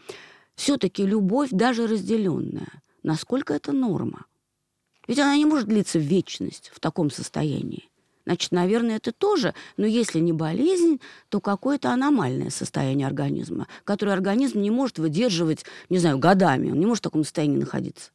все-таки 0.55 1.05
любовь, 1.05 1.49
даже 1.51 1.87
разделенная, 1.87 2.83
насколько 3.03 3.55
это 3.55 3.73
норма? 3.73 4.27
Ведь 5.07 5.19
она 5.19 5.37
не 5.37 5.45
может 5.45 5.69
длиться 5.69 5.99
в 5.99 6.03
вечность 6.03 6.71
в 6.73 6.81
таком 6.81 7.11
состоянии. 7.11 7.91
Значит, 8.27 8.53
наверное, 8.53 8.97
это 8.97 9.13
тоже, 9.13 9.55
но 9.77 9.87
если 9.87 10.19
не 10.19 10.33
болезнь, 10.33 11.01
то 11.29 11.41
какое-то 11.41 11.91
аномальное 11.91 12.51
состояние 12.51 13.07
организма, 13.07 13.67
которое 13.85 14.13
организм 14.13 14.61
не 14.61 14.71
может 14.71 14.99
выдерживать, 14.99 15.65
не 15.91 15.99
знаю, 15.99 16.19
годами. 16.19 16.71
Он 16.71 16.81
не 16.81 16.87
может 16.87 17.03
в 17.03 17.05
таком 17.05 17.23
состоянии 17.25 17.59
находиться. 17.59 18.11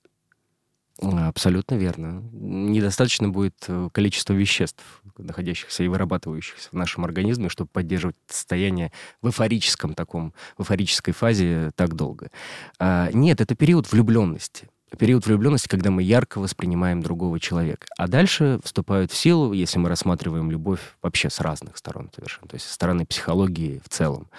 Абсолютно 1.01 1.75
верно. 1.75 2.22
Недостаточно 2.34 3.30
будет 3.30 3.56
э, 3.70 3.89
количества 3.94 4.34
веществ, 4.34 4.84
находящихся 5.18 5.84
и 5.84 5.88
вырабатывающихся 5.88 6.70
в 6.72 6.74
нашем 6.74 7.06
организме, 7.06 7.48
чтобы 7.48 7.70
поддерживать 7.72 8.18
состояние 8.28 8.92
в 9.22 9.28
эйфорическом 9.28 9.94
таком, 9.94 10.34
в 10.58 10.63
эйфорической 10.63 11.13
фазе 11.13 11.72
так 11.75 11.96
долго. 11.96 12.32
А, 12.80 13.10
нет, 13.13 13.39
это 13.39 13.56
период 13.56 13.89
влюбленности 13.89 14.68
период 14.98 15.25
влюбленности, 15.25 15.67
когда 15.67 15.91
мы 15.91 16.03
ярко 16.03 16.39
воспринимаем 16.39 17.01
другого 17.01 17.39
человека. 17.39 17.88
А 17.98 18.08
дальше 18.08 18.60
вступают 18.63 19.12
в 19.12 19.15
силу, 19.15 19.53
если 19.53 19.79
мы 19.79 19.89
рассматриваем 19.89 20.51
любовь 20.51 20.79
вообще 21.01 21.29
с 21.29 21.39
разных 21.39 21.77
сторон 21.77 22.10
совершенно, 22.15 22.48
то 22.48 22.55
есть 22.55 22.67
со 22.67 22.74
стороны 22.74 23.05
психологии 23.05 23.81
в 23.86 23.89
целом, 23.89 24.29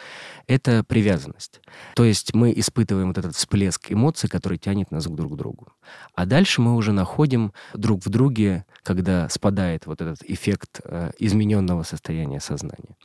это 0.46 0.84
привязанность. 0.84 1.60
То 1.94 2.04
есть 2.04 2.34
мы 2.34 2.52
испытываем 2.56 3.08
вот 3.08 3.18
этот 3.18 3.36
всплеск 3.36 3.92
эмоций, 3.92 4.28
который 4.28 4.58
тянет 4.58 4.90
нас 4.90 5.06
друг 5.06 5.34
к 5.34 5.36
другу. 5.36 5.68
А 6.14 6.26
дальше 6.26 6.60
мы 6.60 6.74
уже 6.74 6.92
находим 6.92 7.52
друг 7.74 8.04
в 8.04 8.08
друге, 8.08 8.64
когда 8.82 9.28
спадает 9.28 9.86
вот 9.86 10.00
этот 10.00 10.22
эффект 10.24 10.80
э, 10.84 11.10
измененного 11.18 11.82
состояния 11.82 12.40
сознания, 12.40 12.96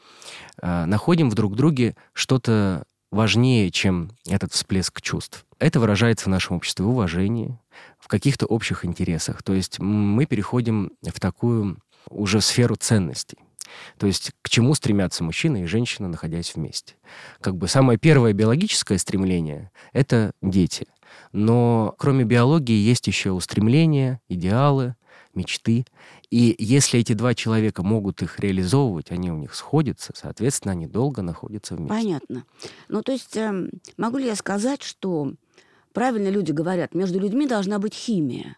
э, 0.61 0.85
находим 0.85 1.29
в 1.29 1.35
друг 1.35 1.55
друге 1.55 1.95
что-то 2.13 2.85
важнее, 3.11 3.71
чем 3.71 4.11
этот 4.27 4.51
всплеск 4.51 5.01
чувств. 5.01 5.44
Это 5.59 5.79
выражается 5.79 6.25
в 6.25 6.29
нашем 6.29 6.57
обществе 6.57 6.85
в 6.85 6.89
уважении, 6.89 7.57
в 7.99 8.07
каких-то 8.07 8.45
общих 8.45 8.85
интересах. 8.85 9.41
То 9.43 9.53
есть 9.53 9.79
мы 9.79 10.25
переходим 10.25 10.91
в 11.01 11.19
такую 11.19 11.79
уже 12.09 12.41
сферу 12.41 12.75
ценностей. 12.75 13.37
То 13.97 14.07
есть 14.07 14.31
к 14.41 14.49
чему 14.49 14.73
стремятся 14.75 15.23
мужчина 15.23 15.63
и 15.63 15.65
женщина, 15.65 16.07
находясь 16.07 16.55
вместе. 16.55 16.95
Как 17.41 17.55
бы 17.55 17.67
самое 17.67 17.97
первое 17.97 18.33
биологическое 18.33 18.97
стремление— 18.97 19.71
это 19.93 20.33
дети. 20.41 20.87
Но 21.31 21.95
кроме 21.97 22.25
биологии 22.25 22.75
есть 22.75 23.07
еще 23.07 23.31
устремления, 23.31 24.21
идеалы, 24.27 24.95
мечты. 25.33 25.85
И 26.29 26.55
если 26.57 26.99
эти 26.99 27.13
два 27.13 27.33
человека 27.33 27.83
могут 27.83 28.21
их 28.21 28.39
реализовывать, 28.39 29.11
они 29.11 29.31
у 29.31 29.37
них 29.37 29.53
сходятся, 29.53 30.13
соответственно, 30.15 30.73
они 30.73 30.87
долго 30.87 31.21
находятся 31.21 31.75
вместе. 31.75 31.93
Понятно. 31.93 32.45
Ну, 32.87 33.01
то 33.01 33.11
есть 33.11 33.35
э, 33.37 33.69
могу 33.97 34.17
ли 34.17 34.25
я 34.25 34.35
сказать, 34.35 34.81
что 34.81 35.33
правильно 35.95 36.29
люди 36.29 36.51
говорят, 36.51 36.93
между 36.93 37.19
людьми 37.19 37.47
должна 37.47 37.79
быть 37.79 37.95
химия. 37.95 38.57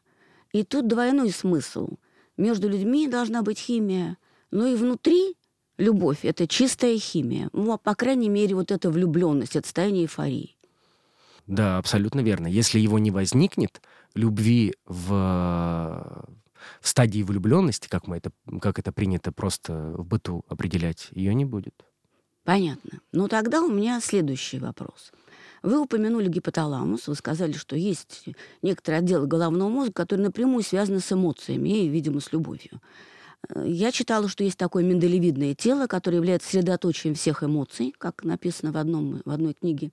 И 0.52 0.64
тут 0.64 0.88
двойной 0.88 1.30
смысл. 1.30 1.98
Между 2.36 2.68
людьми 2.68 3.08
должна 3.08 3.44
быть 3.44 3.60
химия, 3.60 4.18
но 4.52 4.66
и 4.66 4.76
внутри 4.76 5.36
любовь— 5.78 6.20
это 6.24 6.48
чистая 6.48 6.98
химия. 6.98 7.50
Ну, 7.54 7.72
а 7.72 7.78
по 7.78 7.96
крайней 7.96 8.30
мере, 8.30 8.56
вот 8.56 8.72
эта 8.72 8.90
влюбленность, 8.90 9.56
это 9.56 9.68
состояние 9.68 10.04
эйфории. 10.04 10.58
Да, 11.46 11.78
абсолютно 11.78 12.22
верно. 12.22 12.48
Если 12.48 12.80
его 12.80 13.00
не 13.00 13.12
возникнет, 13.12 13.82
любви 14.16 14.76
в 14.86 16.28
в 16.82 16.88
стадии 16.88 17.24
влюбленности, 17.24 17.88
как, 17.88 18.08
мы 18.08 18.18
это, 18.18 18.32
как 18.62 18.80
это 18.80 18.92
принято 18.92 19.32
просто 19.32 19.94
в 19.96 20.06
быту 20.06 20.44
определять, 20.50 21.08
ее 21.12 21.34
не 21.34 21.46
будет. 21.46 21.86
Понятно. 22.44 23.00
Ну 23.12 23.28
тогда 23.28 23.62
у 23.62 23.70
меня 23.70 24.02
следующий 24.02 24.60
вопрос. 24.60 25.12
Вы 25.64 25.80
упомянули 25.80 26.28
гипоталамус, 26.28 27.08
вы 27.08 27.16
сказали, 27.16 27.54
что 27.54 27.76
есть 27.76 28.26
некоторые 28.62 29.00
отделы 29.00 29.28
головного 29.28 29.70
мозга, 29.70 29.94
которые 29.94 30.28
напрямую 30.28 30.64
связаны 30.64 31.00
с 31.00 31.12
эмоциями 31.12 31.70
и, 31.70 31.88
видимо, 31.88 32.20
с 32.20 32.32
любовью. 32.32 32.82
Я 33.56 33.92
читала, 33.92 34.28
что 34.28 34.44
есть 34.44 34.58
такое 34.58 34.84
миндалевидное 34.84 35.56
тело, 35.56 35.88
которое 35.88 36.18
является 36.18 36.50
средоточием 36.50 37.16
всех 37.16 37.44
эмоций, 37.44 37.94
как 37.98 38.24
написано 38.24 38.72
в, 38.72 38.78
одном, 38.78 39.22
в 39.26 39.32
одной 39.32 39.54
книге. 39.54 39.92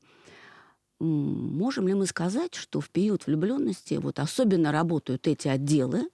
Можем 0.99 1.89
ли 1.89 1.95
мы 1.95 2.07
сказать, 2.07 2.55
что 2.55 2.81
в 2.81 2.91
период 2.91 3.27
влюбленности 3.27 3.95
вот 3.95 4.19
особенно 4.19 4.73
работают 4.73 5.27
эти 5.27 5.49
отделы, 5.49 6.09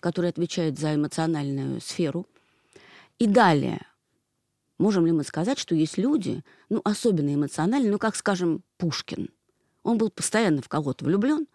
который 0.00 0.30
отвечает 0.30 0.78
за 0.78 0.94
эмоциональную 0.94 1.80
сферу. 1.80 2.26
И 3.18 3.26
далее, 3.26 3.86
можем 4.78 5.06
ли 5.06 5.12
мы 5.12 5.24
сказать, 5.24 5.58
что 5.58 5.74
есть 5.74 5.98
люди, 5.98 6.42
ну, 6.68 6.80
особенно 6.84 7.34
эмоциональные, 7.34 7.92
ну, 7.92 7.98
как, 7.98 8.16
скажем, 8.16 8.62
Пушкин. 8.78 9.30
Он 9.82 9.98
был 9.98 10.10
постоянно 10.10 10.62
в 10.62 10.68
кого-то 10.68 11.04
влюблен. 11.04 11.46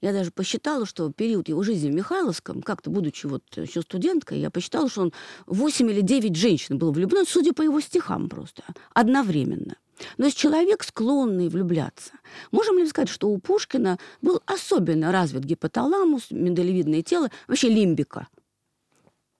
Я 0.00 0.12
даже 0.12 0.32
посчитала, 0.32 0.84
что 0.84 1.12
период 1.12 1.48
его 1.48 1.62
жизни 1.62 1.90
в 1.90 1.94
Михайловском, 1.94 2.62
как-то 2.62 2.90
будучи 2.90 3.26
вот 3.26 3.44
еще 3.56 3.82
студенткой, 3.82 4.40
я 4.40 4.50
посчитала, 4.50 4.88
что 4.88 5.02
он 5.02 5.12
8 5.46 5.90
или 5.90 6.00
9 6.00 6.34
женщин 6.34 6.76
был 6.76 6.90
влюблен, 6.90 7.24
судя 7.24 7.52
по 7.52 7.62
его 7.62 7.80
стихам 7.80 8.28
просто, 8.28 8.64
одновременно. 8.94 9.76
Но 10.18 10.24
есть 10.26 10.36
человек, 10.36 10.82
склонный 10.82 11.48
влюбляться. 11.48 12.12
Можем 12.50 12.78
ли 12.78 12.88
сказать, 12.88 13.08
что 13.08 13.28
у 13.28 13.38
Пушкина 13.38 13.98
был 14.20 14.40
особенно 14.46 15.12
развит 15.12 15.44
гипоталамус, 15.44 16.30
миндалевидное 16.30 17.02
тело, 17.02 17.30
вообще 17.46 17.68
лимбика? 17.68 18.26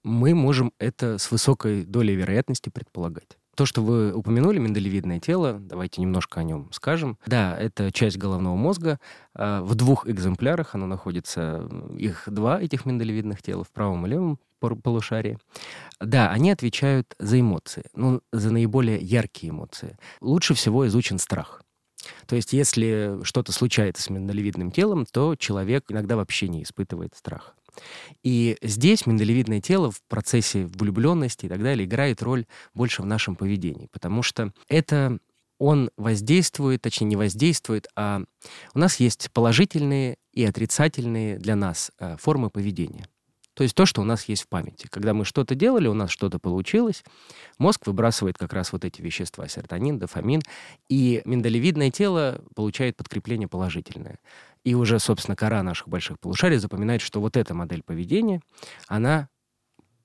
Мы 0.03 0.35
можем 0.35 0.73
это 0.79 1.17
с 1.17 1.31
высокой 1.31 1.85
долей 1.85 2.15
вероятности 2.15 2.69
предполагать. 2.69 3.37
То, 3.55 3.67
что 3.67 3.83
вы 3.83 4.13
упомянули, 4.13 4.57
миндалевидное 4.57 5.19
тело, 5.19 5.59
давайте 5.59 6.01
немножко 6.01 6.39
о 6.39 6.43
нем 6.43 6.69
скажем. 6.71 7.19
Да, 7.27 7.55
это 7.55 7.91
часть 7.91 8.17
головного 8.17 8.55
мозга. 8.55 8.99
А, 9.35 9.61
в 9.61 9.75
двух 9.75 10.07
экземплярах 10.07 10.73
оно 10.73 10.87
находится, 10.87 11.69
их 11.95 12.23
два, 12.25 12.59
этих 12.59 12.85
миндалевидных 12.85 13.43
тела, 13.43 13.63
в 13.63 13.69
правом 13.71 14.07
и 14.07 14.09
левом 14.09 14.39
полушарии. 14.59 15.37
Да, 15.99 16.31
они 16.31 16.49
отвечают 16.49 17.13
за 17.19 17.39
эмоции, 17.39 17.83
ну, 17.95 18.21
за 18.31 18.51
наиболее 18.51 18.97
яркие 18.97 19.51
эмоции. 19.51 19.97
Лучше 20.21 20.53
всего 20.53 20.87
изучен 20.87 21.19
страх. 21.19 21.61
То 22.27 22.35
есть, 22.35 22.53
если 22.53 23.19
что-то 23.23 23.51
случается 23.51 24.03
с 24.03 24.09
миндалевидным 24.09 24.71
телом, 24.71 25.05
то 25.05 25.35
человек 25.35 25.85
иногда 25.89 26.15
вообще 26.15 26.47
не 26.47 26.63
испытывает 26.63 27.15
страх. 27.15 27.55
И 28.23 28.57
здесь 28.61 29.05
миндалевидное 29.05 29.61
тело 29.61 29.91
в 29.91 30.01
процессе 30.07 30.65
влюбленности 30.65 31.45
и 31.45 31.49
так 31.49 31.61
далее 31.61 31.85
играет 31.85 32.21
роль 32.21 32.45
больше 32.73 33.01
в 33.01 33.05
нашем 33.05 33.35
поведении, 33.35 33.87
потому 33.91 34.23
что 34.23 34.53
это 34.67 35.19
он 35.59 35.91
воздействует, 35.97 36.81
точнее 36.81 37.07
не 37.07 37.15
воздействует, 37.15 37.87
а 37.95 38.23
у 38.73 38.79
нас 38.79 38.97
есть 38.99 39.29
положительные 39.31 40.17
и 40.33 40.43
отрицательные 40.43 41.37
для 41.37 41.55
нас 41.55 41.91
э, 41.99 42.17
формы 42.19 42.49
поведения. 42.49 43.07
То 43.53 43.63
есть 43.63 43.75
то, 43.75 43.85
что 43.85 44.01
у 44.01 44.03
нас 44.03 44.25
есть 44.25 44.43
в 44.43 44.47
памяти. 44.47 44.87
Когда 44.89 45.13
мы 45.13 45.25
что-то 45.25 45.55
делали, 45.55 45.87
у 45.87 45.93
нас 45.93 46.09
что-то 46.09 46.39
получилось, 46.39 47.03
мозг 47.57 47.85
выбрасывает 47.85 48.37
как 48.37 48.53
раз 48.53 48.71
вот 48.73 48.83
эти 48.83 49.01
вещества, 49.01 49.47
серотонин, 49.47 49.99
дофамин, 49.99 50.41
и 50.89 51.21
миндалевидное 51.25 51.91
тело 51.91 52.43
получает 52.55 52.97
подкрепление 52.97 53.47
положительное. 53.47 54.19
И 54.63 54.75
уже, 54.75 54.99
собственно, 54.99 55.35
кора 55.35 55.61
наших 55.61 55.87
больших 55.87 56.19
полушарий 56.19 56.57
запоминает, 56.57 57.01
что 57.01 57.21
вот 57.21 57.37
эта 57.37 57.53
модель 57.53 57.83
поведения, 57.83 58.41
она 58.87 59.29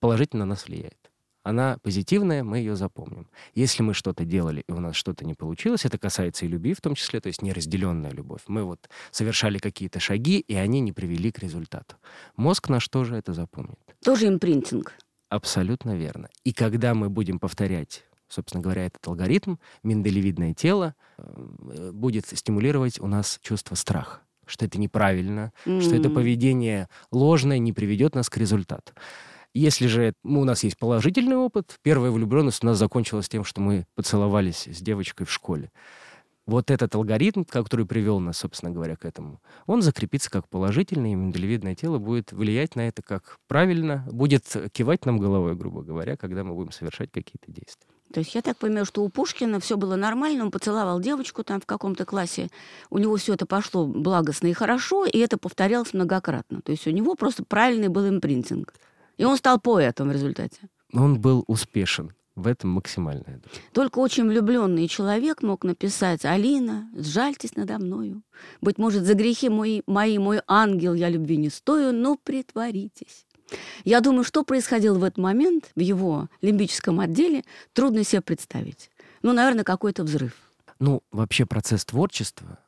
положительно 0.00 0.44
на 0.44 0.50
нас 0.50 0.66
влияет 0.66 1.07
она 1.48 1.78
позитивная, 1.82 2.44
мы 2.44 2.58
ее 2.58 2.76
запомним. 2.76 3.26
Если 3.54 3.82
мы 3.82 3.94
что-то 3.94 4.24
делали, 4.24 4.64
и 4.68 4.72
у 4.72 4.80
нас 4.80 4.96
что-то 4.96 5.24
не 5.24 5.34
получилось, 5.34 5.84
это 5.84 5.98
касается 5.98 6.44
и 6.44 6.48
любви 6.48 6.74
в 6.74 6.80
том 6.80 6.94
числе, 6.94 7.20
то 7.20 7.28
есть 7.28 7.42
неразделенная 7.42 8.10
любовь. 8.10 8.42
Мы 8.48 8.64
вот 8.64 8.88
совершали 9.10 9.58
какие-то 9.58 9.98
шаги, 9.98 10.40
и 10.40 10.54
они 10.54 10.80
не 10.80 10.92
привели 10.92 11.32
к 11.32 11.38
результату. 11.38 11.96
Мозг 12.36 12.68
наш 12.68 12.86
тоже 12.88 13.16
это 13.16 13.32
запомнит. 13.32 13.78
Тоже 14.04 14.28
импринтинг. 14.28 14.92
Абсолютно 15.30 15.96
верно. 15.96 16.28
И 16.44 16.52
когда 16.52 16.94
мы 16.94 17.08
будем 17.08 17.38
повторять 17.38 18.04
собственно 18.30 18.62
говоря, 18.62 18.84
этот 18.84 19.06
алгоритм, 19.08 19.56
миндалевидное 19.82 20.52
тело 20.52 20.94
э, 21.16 21.92
будет 21.94 22.26
стимулировать 22.26 23.00
у 23.00 23.06
нас 23.06 23.38
чувство 23.42 23.74
страха 23.74 24.20
что 24.50 24.64
это 24.64 24.80
неправильно, 24.80 25.52
mm. 25.66 25.82
что 25.82 25.94
это 25.94 26.08
поведение 26.08 26.88
ложное 27.10 27.58
не 27.58 27.74
приведет 27.74 28.14
нас 28.14 28.30
к 28.30 28.38
результату. 28.38 28.92
Если 29.58 29.88
же 29.88 30.12
у 30.22 30.44
нас 30.44 30.62
есть 30.62 30.78
положительный 30.78 31.34
опыт, 31.34 31.78
первая 31.82 32.12
влюбленность 32.12 32.62
у 32.62 32.66
нас 32.68 32.78
закончилась 32.78 33.28
тем, 33.28 33.42
что 33.42 33.60
мы 33.60 33.86
поцеловались 33.96 34.68
с 34.68 34.80
девочкой 34.80 35.26
в 35.26 35.32
школе. 35.32 35.72
Вот 36.46 36.70
этот 36.70 36.94
алгоритм, 36.94 37.42
который 37.42 37.84
привел 37.84 38.20
нас, 38.20 38.38
собственно 38.38 38.70
говоря, 38.70 38.94
к 38.94 39.04
этому, 39.04 39.42
он 39.66 39.82
закрепится 39.82 40.30
как 40.30 40.48
положительный, 40.48 41.10
и 41.10 41.16
миндалевидное 41.16 41.74
тело 41.74 41.98
будет 41.98 42.30
влиять 42.30 42.76
на 42.76 42.86
это 42.86 43.02
как 43.02 43.38
правильно, 43.48 44.06
будет 44.12 44.44
кивать 44.70 45.04
нам 45.06 45.18
головой, 45.18 45.56
грубо 45.56 45.82
говоря, 45.82 46.16
когда 46.16 46.44
мы 46.44 46.54
будем 46.54 46.70
совершать 46.70 47.10
какие-то 47.10 47.50
действия. 47.50 47.88
То 48.12 48.20
есть 48.20 48.36
я 48.36 48.42
так 48.42 48.58
понимаю, 48.58 48.86
что 48.86 49.02
у 49.02 49.08
Пушкина 49.08 49.58
все 49.58 49.76
было 49.76 49.96
нормально, 49.96 50.44
он 50.44 50.52
поцеловал 50.52 51.00
девочку 51.00 51.42
там 51.42 51.60
в 51.60 51.66
каком-то 51.66 52.04
классе, 52.04 52.48
у 52.90 52.98
него 52.98 53.16
все 53.16 53.34
это 53.34 53.44
пошло 53.44 53.88
благостно 53.88 54.46
и 54.46 54.52
хорошо, 54.52 55.04
и 55.04 55.18
это 55.18 55.36
повторялось 55.36 55.92
многократно. 55.94 56.62
То 56.62 56.70
есть 56.70 56.86
у 56.86 56.90
него 56.90 57.16
просто 57.16 57.42
правильный 57.42 57.88
был 57.88 58.08
импринтинг. 58.08 58.72
И 59.18 59.24
он 59.24 59.36
стал 59.36 59.60
поэтом 59.60 60.08
в 60.08 60.12
результате. 60.12 60.68
Он 60.92 61.20
был 61.20 61.44
успешен. 61.46 62.12
В 62.34 62.46
этом 62.46 62.70
максимально. 62.70 63.40
Только 63.72 63.98
очень 63.98 64.28
влюбленный 64.28 64.86
человек 64.86 65.42
мог 65.42 65.64
написать 65.64 66.24
«Алина, 66.24 66.88
сжальтесь 66.96 67.56
надо 67.56 67.80
мною. 67.80 68.22
Быть 68.60 68.78
может, 68.78 69.02
за 69.02 69.14
грехи 69.14 69.48
мои, 69.48 69.82
мои 69.88 70.18
мой 70.18 70.40
ангел, 70.46 70.94
я 70.94 71.08
любви 71.08 71.36
не 71.36 71.50
стою, 71.50 71.90
но 71.90 72.16
притворитесь». 72.16 73.26
Я 73.84 74.00
думаю, 74.00 74.22
что 74.22 74.44
происходило 74.44 74.96
в 74.96 75.02
этот 75.02 75.18
момент 75.18 75.72
в 75.74 75.80
его 75.80 76.28
лимбическом 76.40 77.00
отделе, 77.00 77.42
трудно 77.72 78.04
себе 78.04 78.20
представить. 78.20 78.88
Ну, 79.22 79.32
наверное, 79.32 79.64
какой-то 79.64 80.04
взрыв. 80.04 80.34
Ну, 80.78 81.02
вообще 81.10 81.44
процесс 81.44 81.84
творчества, 81.84 82.60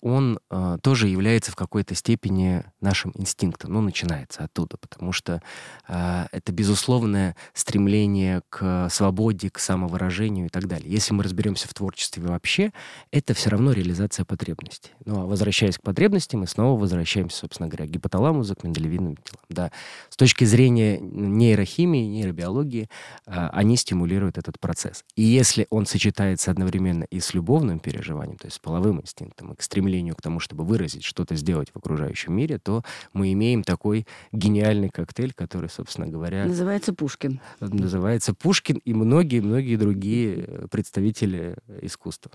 он 0.00 0.38
а, 0.50 0.78
тоже 0.78 1.08
является 1.08 1.50
в 1.50 1.56
какой-то 1.56 1.94
степени 1.94 2.64
нашим 2.80 3.12
инстинктом. 3.14 3.72
Ну, 3.72 3.80
начинается 3.80 4.44
оттуда, 4.44 4.76
потому 4.76 5.12
что 5.12 5.42
а, 5.88 6.28
это 6.32 6.52
безусловное 6.52 7.34
стремление 7.54 8.42
к 8.50 8.88
свободе, 8.90 9.50
к 9.50 9.58
самовыражению 9.58 10.46
и 10.46 10.48
так 10.50 10.66
далее. 10.66 10.90
Если 10.90 11.14
мы 11.14 11.24
разберемся 11.24 11.66
в 11.66 11.74
творчестве 11.74 12.22
вообще, 12.22 12.72
это 13.10 13.32
все 13.32 13.50
равно 13.50 13.72
реализация 13.72 14.24
потребностей. 14.24 14.90
Ну, 15.04 15.22
а 15.22 15.26
возвращаясь 15.26 15.78
к 15.78 15.82
потребностям, 15.82 16.40
мы 16.40 16.46
снова 16.46 16.78
возвращаемся, 16.78 17.38
собственно 17.38 17.68
говоря, 17.68 17.86
к 17.86 17.90
гипоталамусу, 17.90 18.54
к 18.56 18.64
миндалевидным 18.64 19.16
телам. 19.16 19.44
Да. 19.48 19.72
С 20.10 20.16
точки 20.16 20.44
зрения 20.44 20.98
нейрохимии, 21.00 22.04
нейробиологии, 22.04 22.90
они 23.24 23.76
стимулируют 23.76 24.36
этот 24.36 24.60
процесс. 24.60 25.04
И 25.16 25.22
если 25.22 25.66
он 25.70 25.86
сочетается 25.86 26.50
одновременно 26.50 27.04
и 27.04 27.20
с 27.20 27.32
любовным 27.32 27.78
переживанием, 27.78 28.36
то 28.36 28.46
есть 28.46 28.56
с 28.56 28.58
половым 28.58 29.00
инстинктом, 29.00 29.53
к 29.54 29.62
стремлению 29.62 30.14
к 30.16 30.22
тому, 30.22 30.40
чтобы 30.40 30.64
выразить, 30.64 31.04
что-то 31.04 31.34
сделать 31.36 31.70
в 31.72 31.76
окружающем 31.76 32.34
мире, 32.34 32.58
то 32.58 32.82
мы 33.12 33.32
имеем 33.32 33.62
такой 33.62 34.06
гениальный 34.32 34.88
коктейль, 34.88 35.32
который, 35.32 35.68
собственно 35.68 36.06
говоря... 36.06 36.44
Называется 36.46 36.92
Пушкин. 36.92 37.40
Называется 37.60 38.34
Пушкин 38.34 38.76
и 38.84 38.94
многие-многие 38.94 39.76
другие 39.76 40.44
э, 40.46 40.66
представители 40.70 41.56
искусства. 41.82 42.32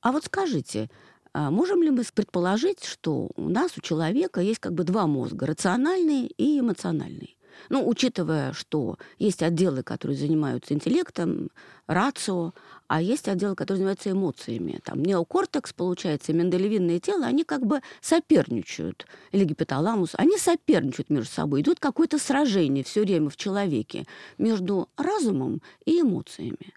А 0.00 0.12
вот 0.12 0.24
скажите, 0.24 0.90
а 1.32 1.50
можем 1.50 1.82
ли 1.82 1.90
мы 1.90 2.04
предположить, 2.14 2.84
что 2.84 3.30
у 3.36 3.48
нас, 3.48 3.76
у 3.76 3.80
человека, 3.80 4.40
есть 4.40 4.60
как 4.60 4.72
бы 4.72 4.84
два 4.84 5.06
мозга, 5.06 5.46
рациональный 5.46 6.26
и 6.26 6.60
эмоциональный? 6.60 7.33
Ну, 7.68 7.86
учитывая, 7.86 8.52
что 8.52 8.98
есть 9.18 9.42
отделы, 9.42 9.82
которые 9.82 10.16
занимаются 10.16 10.74
интеллектом, 10.74 11.50
рацио, 11.86 12.52
а 12.86 13.00
есть 13.00 13.28
отделы, 13.28 13.54
которые 13.54 13.78
занимаются 13.78 14.10
эмоциями. 14.10 14.80
Там 14.84 15.02
неокортекс, 15.02 15.72
получается, 15.72 16.32
и 16.32 16.34
миндалевидное 16.34 17.00
тело, 17.00 17.26
они 17.26 17.44
как 17.44 17.66
бы 17.66 17.80
соперничают, 18.00 19.06
или 19.32 19.44
гипоталамус, 19.44 20.10
они 20.14 20.38
соперничают 20.38 21.10
между 21.10 21.32
собой. 21.32 21.62
Идут 21.62 21.80
какое-то 21.80 22.18
сражение 22.18 22.84
все 22.84 23.02
время 23.02 23.30
в 23.30 23.36
человеке 23.36 24.06
между 24.38 24.88
разумом 24.96 25.62
и 25.84 26.00
эмоциями. 26.00 26.74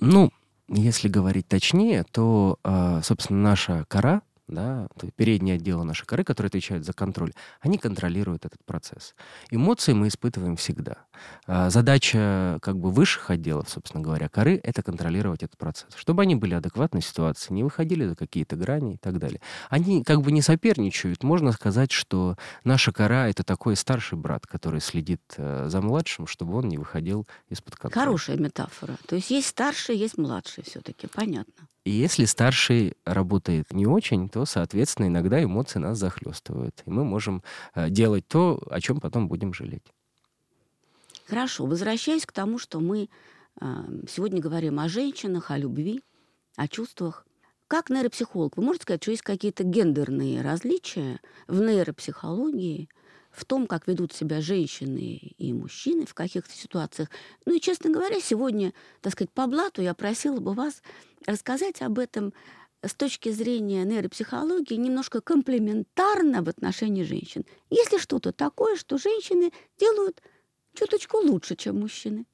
Ну, 0.00 0.30
если 0.68 1.08
говорить 1.08 1.48
точнее, 1.48 2.04
то, 2.10 2.58
а, 2.62 3.02
собственно, 3.02 3.40
наша 3.40 3.84
кора, 3.88 4.22
да, 4.50 4.88
передние 5.16 5.56
отделы 5.56 5.84
нашей 5.84 6.06
коры, 6.06 6.24
которые 6.24 6.48
отвечают 6.48 6.84
за 6.84 6.92
контроль, 6.92 7.32
они 7.60 7.78
контролируют 7.78 8.44
этот 8.44 8.64
процесс. 8.64 9.14
Эмоции 9.50 9.92
мы 9.92 10.08
испытываем 10.08 10.56
всегда. 10.56 10.98
А 11.46 11.70
задача 11.70 12.58
как 12.62 12.78
бы 12.78 12.90
высших 12.90 13.30
отделов, 13.30 13.68
собственно 13.68 14.02
говоря, 14.02 14.28
коры— 14.28 14.60
это 14.62 14.82
контролировать 14.82 15.42
этот 15.42 15.58
процесс, 15.58 15.94
чтобы 15.96 16.22
они 16.22 16.34
были 16.34 16.54
адекватной 16.54 17.02
ситуации, 17.02 17.52
не 17.52 17.64
выходили 17.64 18.06
за 18.06 18.16
какие-то 18.16 18.56
грани 18.56 18.94
и 18.94 18.96
так 18.96 19.18
далее. 19.18 19.40
Они 19.68 20.02
как 20.02 20.22
бы 20.22 20.32
не 20.32 20.42
соперничают. 20.42 21.22
Можно 21.22 21.52
сказать, 21.52 21.92
что 21.92 22.36
наша 22.64 22.92
кора— 22.92 23.28
это 23.30 23.44
такой 23.44 23.76
старший 23.76 24.18
брат, 24.18 24.46
который 24.46 24.80
следит 24.80 25.20
э, 25.36 25.66
за 25.68 25.80
младшим, 25.80 26.26
чтобы 26.26 26.56
он 26.56 26.68
не 26.68 26.78
выходил 26.78 27.26
из-под 27.48 27.76
контроля. 27.76 28.06
Хорошая 28.06 28.36
метафора. 28.36 28.96
То 29.06 29.16
есть 29.16 29.30
есть 29.30 29.48
старший, 29.48 29.96
есть 29.96 30.18
младший 30.18 30.64
все-таки. 30.64 31.06
Понятно. 31.06 31.66
И 31.90 31.92
если 31.92 32.24
старший 32.24 32.94
работает 33.04 33.72
не 33.72 33.84
очень, 33.84 34.28
то, 34.28 34.44
соответственно, 34.44 35.06
иногда 35.06 35.42
эмоции 35.42 35.80
нас 35.80 35.98
захлестывают. 35.98 36.84
И 36.86 36.90
мы 36.90 37.04
можем 37.04 37.42
э, 37.74 37.90
делать 37.90 38.28
то, 38.28 38.62
о 38.70 38.80
чем 38.80 39.00
потом 39.00 39.26
будем 39.26 39.52
жалеть. 39.52 39.92
Хорошо. 41.26 41.66
Возвращаясь 41.66 42.26
к 42.26 42.30
тому, 42.30 42.60
что 42.60 42.78
мы 42.78 43.08
э, 43.60 43.66
сегодня 44.08 44.40
говорим 44.40 44.78
о 44.78 44.88
женщинах, 44.88 45.50
о 45.50 45.58
любви, 45.58 46.04
о 46.54 46.68
чувствах. 46.68 47.26
Как 47.66 47.90
нейропсихолог, 47.90 48.56
вы 48.56 48.62
можете 48.62 48.84
сказать, 48.84 49.02
что 49.02 49.10
есть 49.10 49.24
какие-то 49.24 49.64
гендерные 49.64 50.42
различия 50.42 51.18
в 51.48 51.60
нейропсихологии– 51.60 52.88
в 53.30 53.44
том, 53.44 53.66
как 53.66 53.86
ведут 53.86 54.12
себя 54.12 54.40
женщины 54.40 55.34
и 55.38 55.52
мужчины 55.52 56.06
в 56.06 56.14
каких-то 56.14 56.52
ситуациях. 56.52 57.08
Ну 57.46 57.56
и, 57.56 57.60
честно 57.60 57.90
говоря, 57.90 58.20
сегодня, 58.20 58.72
так 59.00 59.12
сказать, 59.12 59.30
по 59.30 59.46
блату 59.46 59.82
я 59.82 59.94
просила 59.94 60.40
бы 60.40 60.52
вас 60.52 60.82
рассказать 61.26 61.82
об 61.82 61.98
этом 61.98 62.32
с 62.82 62.94
точки 62.94 63.30
зрения 63.30 63.84
нейропсихологии 63.84 64.74
немножко 64.74 65.20
комплементарно 65.20 66.42
в 66.42 66.48
отношении 66.48 67.02
женщин. 67.02 67.44
Есть 67.68 67.92
ли 67.92 67.98
что-то 67.98 68.32
такое, 68.32 68.76
что 68.76 68.98
женщины 68.98 69.52
делают 69.78 70.22
чуточку 70.74 71.18
лучше, 71.18 71.56
чем 71.56 71.80
мужчины? 71.80 72.24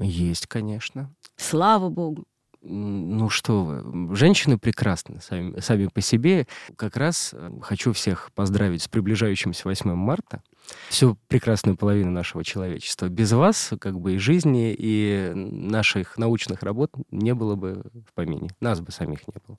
Есть, 0.00 0.46
конечно. 0.48 1.14
Слава 1.36 1.88
богу. 1.88 2.24
Ну 2.66 3.28
что 3.28 3.62
вы, 3.62 4.16
женщины 4.16 4.56
прекрасны 4.56 5.20
сами, 5.20 5.60
сами 5.60 5.86
по 5.86 6.00
себе. 6.00 6.46
Как 6.76 6.96
раз 6.96 7.34
э, 7.34 7.50
хочу 7.60 7.92
всех 7.92 8.30
поздравить 8.34 8.82
с 8.82 8.88
приближающимся 8.88 9.62
8 9.66 9.94
марта. 9.94 10.42
Всю 10.88 11.18
прекрасную 11.28 11.76
половину 11.76 12.10
нашего 12.10 12.42
человечества. 12.42 13.08
Без 13.08 13.32
вас 13.32 13.72
как 13.78 14.00
бы 14.00 14.14
и 14.14 14.18
жизни, 14.18 14.74
и 14.76 15.32
наших 15.34 16.16
научных 16.16 16.62
работ 16.62 16.90
не 17.10 17.34
было 17.34 17.54
бы 17.54 17.84
в 18.08 18.14
помине. 18.14 18.48
Нас 18.60 18.80
бы 18.80 18.92
самих 18.92 19.28
не 19.28 19.34
было. 19.46 19.58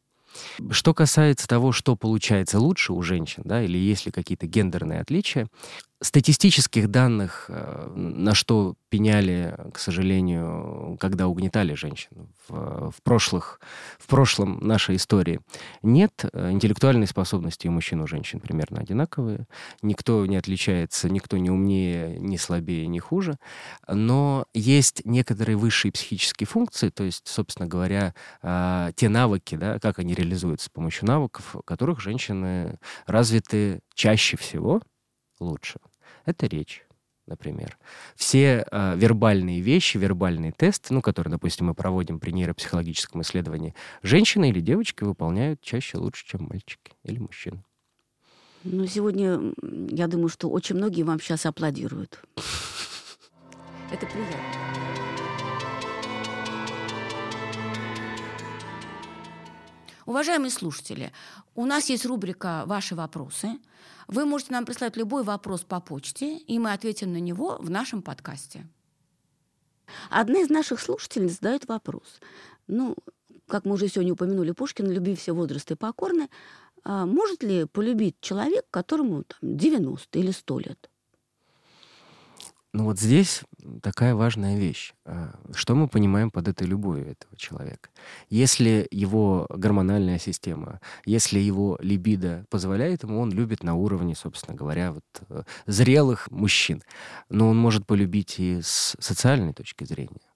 Что 0.72 0.94
касается 0.94 1.48
того, 1.48 1.72
что 1.72 1.96
получается 1.96 2.60
лучше 2.60 2.94
у 2.94 3.02
женщин, 3.02 3.44
да, 3.46 3.64
или 3.64 3.78
есть 3.78 4.06
ли 4.06 4.12
какие-то 4.12 4.48
гендерные 4.48 5.02
отличия, 5.02 5.48
статистических 6.02 6.90
данных, 6.90 7.46
э, 7.48 7.92
на 7.96 8.36
что 8.36 8.76
пеняли, 8.90 9.56
к 9.74 9.80
сожалению, 9.80 10.98
когда 11.00 11.28
угнетали 11.28 11.74
женщин 11.74 12.30
в, 12.48 12.92
в, 12.92 13.02
прошлых, 13.04 13.60
в 13.98 14.08
прошлом 14.08 14.60
нашей 14.60 14.98
истории, 14.98 15.40
нет. 15.82 16.26
Интеллектуальные 16.34 17.08
способности 17.08 17.68
у 17.68 17.72
мужчин 17.72 18.04
и 18.04 18.08
женщин 18.08 18.40
примерно 18.40 18.80
одинаковые. 18.80 19.48
Никто 19.82 20.26
не 20.26 20.36
отличается, 20.36 21.10
никто 21.10 21.38
не 21.38 21.50
умнее, 21.50 22.20
не 22.20 22.38
слабее, 22.38 22.88
не 22.88 23.00
хуже. 23.00 23.38
Но 23.88 24.46
есть 24.54 25.02
некоторые 25.06 25.56
высшие 25.56 25.92
психические 25.92 26.48
функции, 26.48 26.90
то 26.90 27.04
есть, 27.04 27.28
собственно 27.28 27.68
говоря, 27.68 28.14
э, 28.42 28.92
те 28.96 29.10
навыки, 29.10 29.56
да, 29.56 29.80
как 29.80 30.00
они 30.00 30.14
реализуются 30.26 30.66
с 30.66 30.70
помощью 30.70 31.08
навыков, 31.08 31.56
которых 31.66 32.02
женщины 32.02 32.80
развиты 33.06 33.82
чаще 33.94 34.38
всего, 34.38 34.82
лучше. 35.40 35.80
Это 36.26 36.48
речь 36.48 36.86
например. 37.28 37.78
Все 38.16 38.66
э, 38.70 38.96
вербальные 38.96 39.62
вещи, 39.62 39.98
вербальные 39.98 40.52
тесты, 40.52 40.94
ну, 40.94 41.02
которые, 41.02 41.32
допустим, 41.32 41.68
мы 41.68 41.74
проводим 41.74 42.20
при 42.20 42.32
нейропсихологическом 42.32 43.22
исследовании, 43.22 43.74
женщины 44.04 44.50
или 44.50 44.60
девочки 44.60 45.04
выполняют 45.04 45.62
чаще 45.62 45.98
лучше, 45.98 46.26
чем 46.28 46.44
мальчики 46.44 46.94
или 47.04 47.18
мужчины. 47.18 47.64
Ну, 48.64 48.86
сегодня, 48.88 49.54
я 49.90 50.08
думаю, 50.08 50.30
что 50.30 50.50
очень 50.50 50.76
многие 50.76 51.04
вам 51.04 51.20
сейчас 51.20 51.46
аплодируют. 51.46 52.24
Это 53.92 54.06
приятно. 54.06 54.95
Уважаемые 60.06 60.52
слушатели, 60.52 61.12
у 61.56 61.66
нас 61.66 61.90
есть 61.90 62.06
рубрика 62.06 62.64
«Ваши 62.68 62.94
вопросы». 62.94 63.58
Вы 64.08 64.26
можете 64.26 64.54
нам 64.54 64.64
прислать 64.64 64.96
любой 64.98 65.24
вопрос 65.24 65.62
по 65.62 65.80
почте, 65.80 66.38
и 66.38 66.60
мы 66.60 66.74
ответим 66.74 67.12
на 67.12 67.18
него 67.18 67.58
в 67.60 67.72
нашем 67.72 68.04
подкасте. 68.04 68.68
Одна 70.12 70.42
из 70.42 70.50
наших 70.50 70.80
слушательниц 70.80 71.38
задает 71.38 71.68
вопрос. 71.68 72.20
Ну, 72.68 72.96
как 73.48 73.66
мы 73.66 73.74
уже 73.74 73.88
сегодня 73.88 74.14
упомянули 74.14 74.52
Пушкина, 74.52 74.92
«Люби 74.92 75.16
все 75.16 75.34
возрасты 75.34 75.76
покорны», 75.76 76.30
а 76.84 77.08
может 77.08 77.42
ли 77.42 77.66
полюбить 77.66 78.22
человек, 78.22 78.68
которому 78.70 79.24
там, 79.24 79.40
90 79.42 80.20
или 80.20 80.30
100 80.30 80.60
лет? 80.60 80.90
Ну 82.76 82.84
вот 82.84 83.00
здесь 83.00 83.44
такая 83.82 84.16
важная 84.16 84.58
вещь. 84.58 84.94
А, 85.06 85.34
что 85.54 85.76
мы 85.76 85.88
понимаем 85.88 86.30
под 86.30 86.50
этой 86.50 86.68
любовью 86.68 87.10
этого 87.10 87.38
человека? 87.38 87.90
Если 88.30 88.86
его 88.92 89.46
гормональная 89.50 90.20
система, 90.20 90.82
если 91.06 91.40
его 91.40 91.80
либидо 91.82 92.46
позволяет 92.50 93.04
ему, 93.04 93.22
он 93.22 93.32
любит 93.32 93.64
на 93.64 93.76
уровне, 93.76 94.14
собственно 94.14 94.58
говоря, 94.58 94.92
вот, 94.92 95.06
э, 95.30 95.44
зрелых 95.68 96.30
мужчин. 96.32 96.84
Но 97.30 97.48
он 97.48 97.58
может 97.58 97.88
полюбить 97.88 98.42
и 98.42 98.60
с 98.62 98.98
социальной 99.00 99.54
точки 99.54 99.86
зрения. 99.86 100.28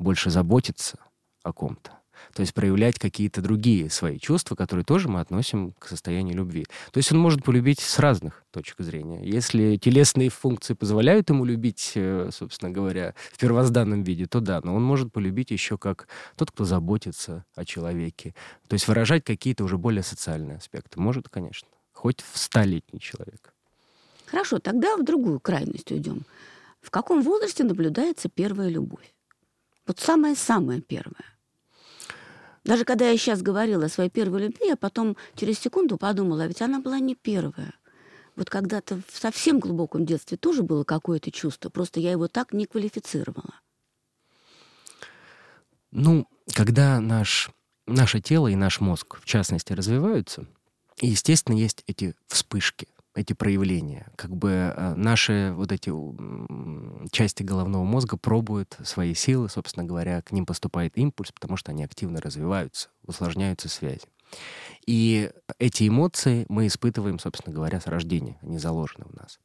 Больше 0.00 0.30
заботиться 0.30 0.98
о 1.44 1.52
ком-то. 1.52 1.92
То 2.32 2.40
есть 2.40 2.54
проявлять 2.54 2.98
какие-то 2.98 3.42
другие 3.42 3.90
свои 3.90 4.18
чувства, 4.18 4.54
которые 4.54 4.84
тоже 4.84 5.08
мы 5.08 5.20
относим 5.20 5.72
к 5.78 5.86
состоянию 5.86 6.36
любви. 6.36 6.66
То 6.92 6.98
есть 6.98 7.12
он 7.12 7.18
может 7.18 7.44
полюбить 7.44 7.80
с 7.80 7.98
разных 7.98 8.44
точек 8.50 8.80
зрения. 8.80 9.22
Если 9.24 9.76
телесные 9.76 10.30
функции 10.30 10.74
позволяют 10.74 11.30
ему 11.30 11.44
любить, 11.44 11.92
э, 11.94 12.30
собственно 12.32 12.70
говоря, 12.70 13.14
в 13.32 13.38
первозданном 13.38 14.02
виде, 14.02 14.26
то 14.26 14.40
да, 14.40 14.60
но 14.62 14.74
он 14.74 14.82
может 14.82 15.12
полюбить 15.12 15.50
еще 15.50 15.76
как 15.76 16.08
тот, 16.36 16.50
кто 16.50 16.64
заботится 16.64 17.44
о 17.54 17.64
человеке. 17.64 18.34
То 18.68 18.74
есть 18.74 18.88
выражать 18.88 19.24
какие-то 19.24 19.64
уже 19.64 19.78
более 19.78 20.02
социальные 20.02 20.58
аспекты. 20.58 21.00
Может, 21.00 21.28
конечно. 21.28 21.68
Хоть 21.92 22.20
в 22.20 22.38
столетний 22.38 23.00
человек. 23.00 23.52
Хорошо, 24.26 24.58
тогда 24.58 24.96
в 24.96 25.04
другую 25.04 25.40
крайность 25.40 25.90
уйдем. 25.92 26.22
В 26.80 26.90
каком 26.90 27.22
возрасте 27.22 27.64
наблюдается 27.64 28.28
первая 28.28 28.68
любовь? 28.68 29.14
Вот 29.86 30.00
самая-самая 30.00 30.80
первая. 30.80 31.33
Даже 32.64 32.84
когда 32.84 33.10
я 33.10 33.16
сейчас 33.18 33.42
говорила 33.42 33.84
о 33.84 33.88
своей 33.88 34.10
первой 34.10 34.44
любви, 34.44 34.68
я 34.68 34.76
потом 34.76 35.16
через 35.36 35.58
секунду 35.58 35.98
подумала, 35.98 36.44
а 36.44 36.46
ведь 36.46 36.62
она 36.62 36.80
была 36.80 36.98
не 36.98 37.14
первая. 37.14 37.74
Вот 38.36 38.50
когда-то 38.50 39.00
в 39.08 39.16
совсем 39.16 39.60
глубоком 39.60 40.06
детстве 40.06 40.36
тоже 40.36 40.62
было 40.62 40.82
какое-то 40.82 41.30
чувство, 41.30 41.68
просто 41.68 42.00
я 42.00 42.10
его 42.10 42.26
так 42.26 42.52
не 42.52 42.66
квалифицировала. 42.66 43.60
Ну, 45.92 46.26
когда 46.52 47.00
наш, 47.00 47.50
наше 47.86 48.20
тело 48.20 48.48
и 48.48 48.56
наш 48.56 48.80
мозг, 48.80 49.20
в 49.20 49.24
частности, 49.24 49.72
развиваются, 49.72 50.46
естественно, 51.00 51.56
есть 51.56 51.84
эти 51.86 52.14
вспышки 52.26 52.88
эти 53.14 53.32
проявления. 53.32 54.08
Как 54.16 54.34
бы 54.34 54.50
э, 54.50 54.94
наши 54.96 55.52
вот 55.54 55.72
эти 55.72 55.90
части 57.10 57.42
головного 57.42 57.84
мозга 57.84 58.16
пробуют 58.16 58.76
свои 58.84 59.14
силы, 59.14 59.48
собственно 59.48 59.84
говоря, 59.84 60.22
к 60.22 60.32
ним 60.32 60.46
поступает 60.46 60.96
импульс, 60.98 61.32
потому 61.32 61.56
что 61.56 61.70
они 61.70 61.84
активно 61.84 62.20
развиваются, 62.20 62.88
усложняются 63.06 63.68
связи. 63.68 64.06
И 64.86 65.30
эти 65.58 65.88
эмоции 65.88 66.44
мы 66.48 66.66
испытываем, 66.66 67.18
собственно 67.18 67.54
говоря, 67.54 67.80
с 67.80 67.86
рождения, 67.86 68.38
они 68.42 68.58
заложены 68.58 69.04
в 69.06 69.14
нас. 69.14 69.38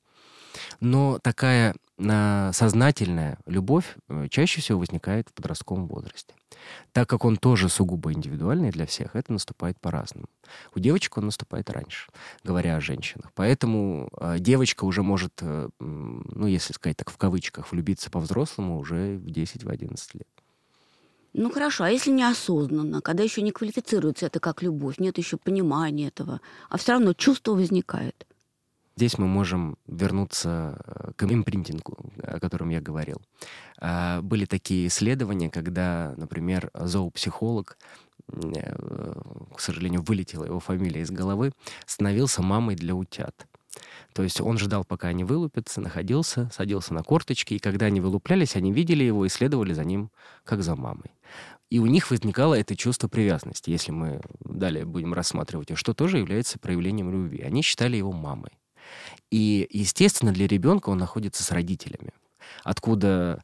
Но 0.80 1.20
такая 1.20 1.76
э, 1.98 2.52
сознательная 2.54 3.38
любовь 3.46 3.96
э, 4.08 4.28
чаще 4.30 4.62
всего 4.62 4.80
возникает 4.80 5.30
в 5.30 5.34
подростковом 5.34 5.88
возрасте. 5.88 6.34
Так 6.92 7.10
как 7.10 7.26
он 7.26 7.38
тоже 7.38 7.70
сугубо 7.70 8.12
индивидуальный 8.14 8.72
для 8.72 8.86
всех, 8.86 9.16
это 9.16 9.32
наступает 9.32 9.80
по-разному. 9.80 10.28
У 10.76 10.80
девочек 10.80 11.18
он 11.18 11.26
наступает 11.26 11.70
раньше, 11.70 12.10
говоря 12.44 12.76
о 12.76 12.82
женщинах. 12.82 13.32
Поэтому 13.36 14.10
э, 14.20 14.40
девочка 14.40 14.86
уже 14.86 15.04
может, 15.04 15.34
э, 15.42 15.70
ну, 15.80 16.48
если 16.48 16.74
сказать 16.74 16.98
так 16.98 17.10
в 17.10 17.18
кавычках, 17.18 17.72
влюбиться 17.72 18.10
по-взрослому 18.10 18.80
уже 18.80 19.18
в 19.18 19.28
10-11 19.28 19.98
лет. 20.14 20.28
Ну 21.34 21.52
хорошо, 21.52 21.84
а 21.84 21.90
если 21.90 22.12
неосознанно, 22.12 23.02
когда 23.02 23.24
еще 23.24 23.44
не 23.44 23.52
квалифицируется 23.52 24.26
это 24.26 24.40
как 24.40 24.64
любовь, 24.64 24.98
нет 24.98 25.18
еще 25.20 25.38
понимания 25.38 26.08
этого, 26.08 26.42
а 26.70 26.78
все 26.78 26.94
равно 26.94 27.14
чувство 27.14 27.54
возникает? 27.54 28.26
Здесь 29.00 29.18
мы 29.18 29.28
можем 29.28 29.78
вернуться 29.88 30.78
э, 30.86 31.12
к 31.16 31.24
импринтингу, 31.24 32.12
о 32.22 32.38
котором 32.42 32.68
я 32.68 32.82
говорил. 32.82 33.22
А, 33.80 34.22
были 34.22 34.44
такие 34.44 34.88
исследования, 34.88 35.50
когда, 35.50 36.14
например, 36.18 36.70
зоопсихолог, 36.74 37.78
э, 38.28 39.14
к 39.56 39.60
сожалению, 39.62 40.02
вылетела 40.02 40.44
его 40.44 40.60
фамилия 40.60 41.00
из 41.00 41.12
головы, 41.12 41.54
становился 41.86 42.42
мамой 42.42 42.76
для 42.76 42.94
утят. 42.94 43.48
То 44.12 44.22
есть 44.22 44.42
он 44.42 44.58
ждал, 44.58 44.84
пока 44.84 45.08
они 45.08 45.24
вылупятся, 45.24 45.80
находился, 45.80 46.50
садился 46.54 46.94
на 46.94 47.02
корточки, 47.02 47.54
и 47.54 47.60
когда 47.60 47.86
они 47.86 48.02
вылуплялись, 48.02 48.58
они 48.58 48.74
видели 48.74 49.06
его 49.06 49.26
и 49.26 49.30
следовали 49.30 49.72
за 49.72 49.86
ним, 49.86 50.12
как 50.44 50.62
за 50.62 50.76
мамой. 50.76 51.12
И 51.70 51.80
у 51.80 51.86
них 51.86 52.12
возникало 52.12 52.54
это 52.54 52.76
чувство 52.76 53.08
привязанности, 53.08 53.70
если 53.70 53.94
мы 53.94 54.20
далее 54.42 54.84
будем 54.84 55.14
рассматривать, 55.14 55.72
что 55.76 55.94
тоже 55.94 56.18
является 56.18 56.60
проявлением 56.60 57.10
любви. 57.10 57.44
Они 57.44 57.62
считали 57.62 57.96
его 57.96 58.12
мамой. 58.12 58.60
И, 59.32 59.68
естественно, 59.72 60.32
для 60.32 60.48
ребенка 60.48 60.90
он 60.90 60.98
находится 60.98 61.44
с 61.44 61.52
родителями. 61.52 62.12
Откуда, 62.64 63.44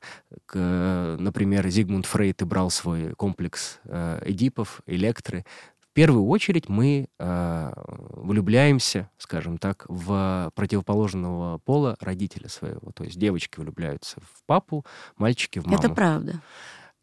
например, 0.54 1.68
Зигмунд 1.68 2.06
Фрейд 2.06 2.42
и 2.42 2.46
брал 2.46 2.70
свой 2.70 3.14
комплекс 3.14 3.80
э, 3.84 4.22
Эдипов, 4.26 4.82
Электры. 4.88 5.46
В 5.80 5.88
первую 5.94 6.26
очередь 6.26 6.68
мы 6.68 7.08
э, 7.20 7.74
влюбляемся, 7.78 9.10
скажем 9.18 9.58
так, 9.58 9.86
в 9.88 10.52
противоположного 10.56 11.60
пола 11.60 11.96
родителя 12.02 12.50
своего. 12.50 12.92
То 12.92 13.04
есть 13.04 13.18
девочки 13.18 13.60
влюбляются 13.60 14.20
в 14.22 14.44
папу, 14.46 14.86
мальчики 15.18 15.60
в 15.60 15.66
маму. 15.66 15.78
Это 15.78 15.90
правда. 15.90 16.42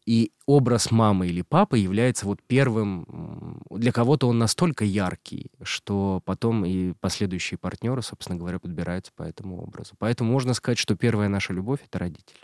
И 0.05 0.33
образ 0.45 0.91
мамы 0.91 1.27
или 1.27 1.41
папы 1.41 1.77
является 1.77 2.25
вот 2.25 2.41
первым, 2.45 3.61
для 3.69 3.93
кого-то 3.93 4.27
он 4.27 4.37
настолько 4.37 4.83
яркий, 4.83 5.51
что 5.61 6.21
потом 6.25 6.65
и 6.65 6.93
последующие 6.99 7.57
партнеры, 7.57 8.01
собственно 8.01 8.37
говоря, 8.37 8.59
подбираются 8.59 9.13
по 9.15 9.23
этому 9.23 9.61
образу. 9.61 9.93
Поэтому 9.97 10.31
можно 10.31 10.53
сказать, 10.53 10.77
что 10.77 10.95
первая 10.95 11.29
наша 11.29 11.53
любовь— 11.53 11.79
это 11.85 11.99
родители. 11.99 12.39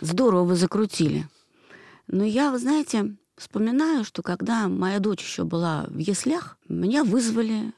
Здорово 0.00 0.44
вы 0.44 0.56
закрутили. 0.56 1.28
Но 2.08 2.24
я, 2.24 2.50
вы 2.50 2.58
знаете, 2.58 3.16
вспоминаю, 3.36 4.04
что 4.04 4.22
когда 4.22 4.68
моя 4.68 4.98
дочь 4.98 5.22
еще 5.22 5.44
была 5.44 5.86
в 5.88 5.98
яслях, 5.98 6.58
меня 6.68 7.04
вызвали 7.04 7.68
э, 7.68 7.72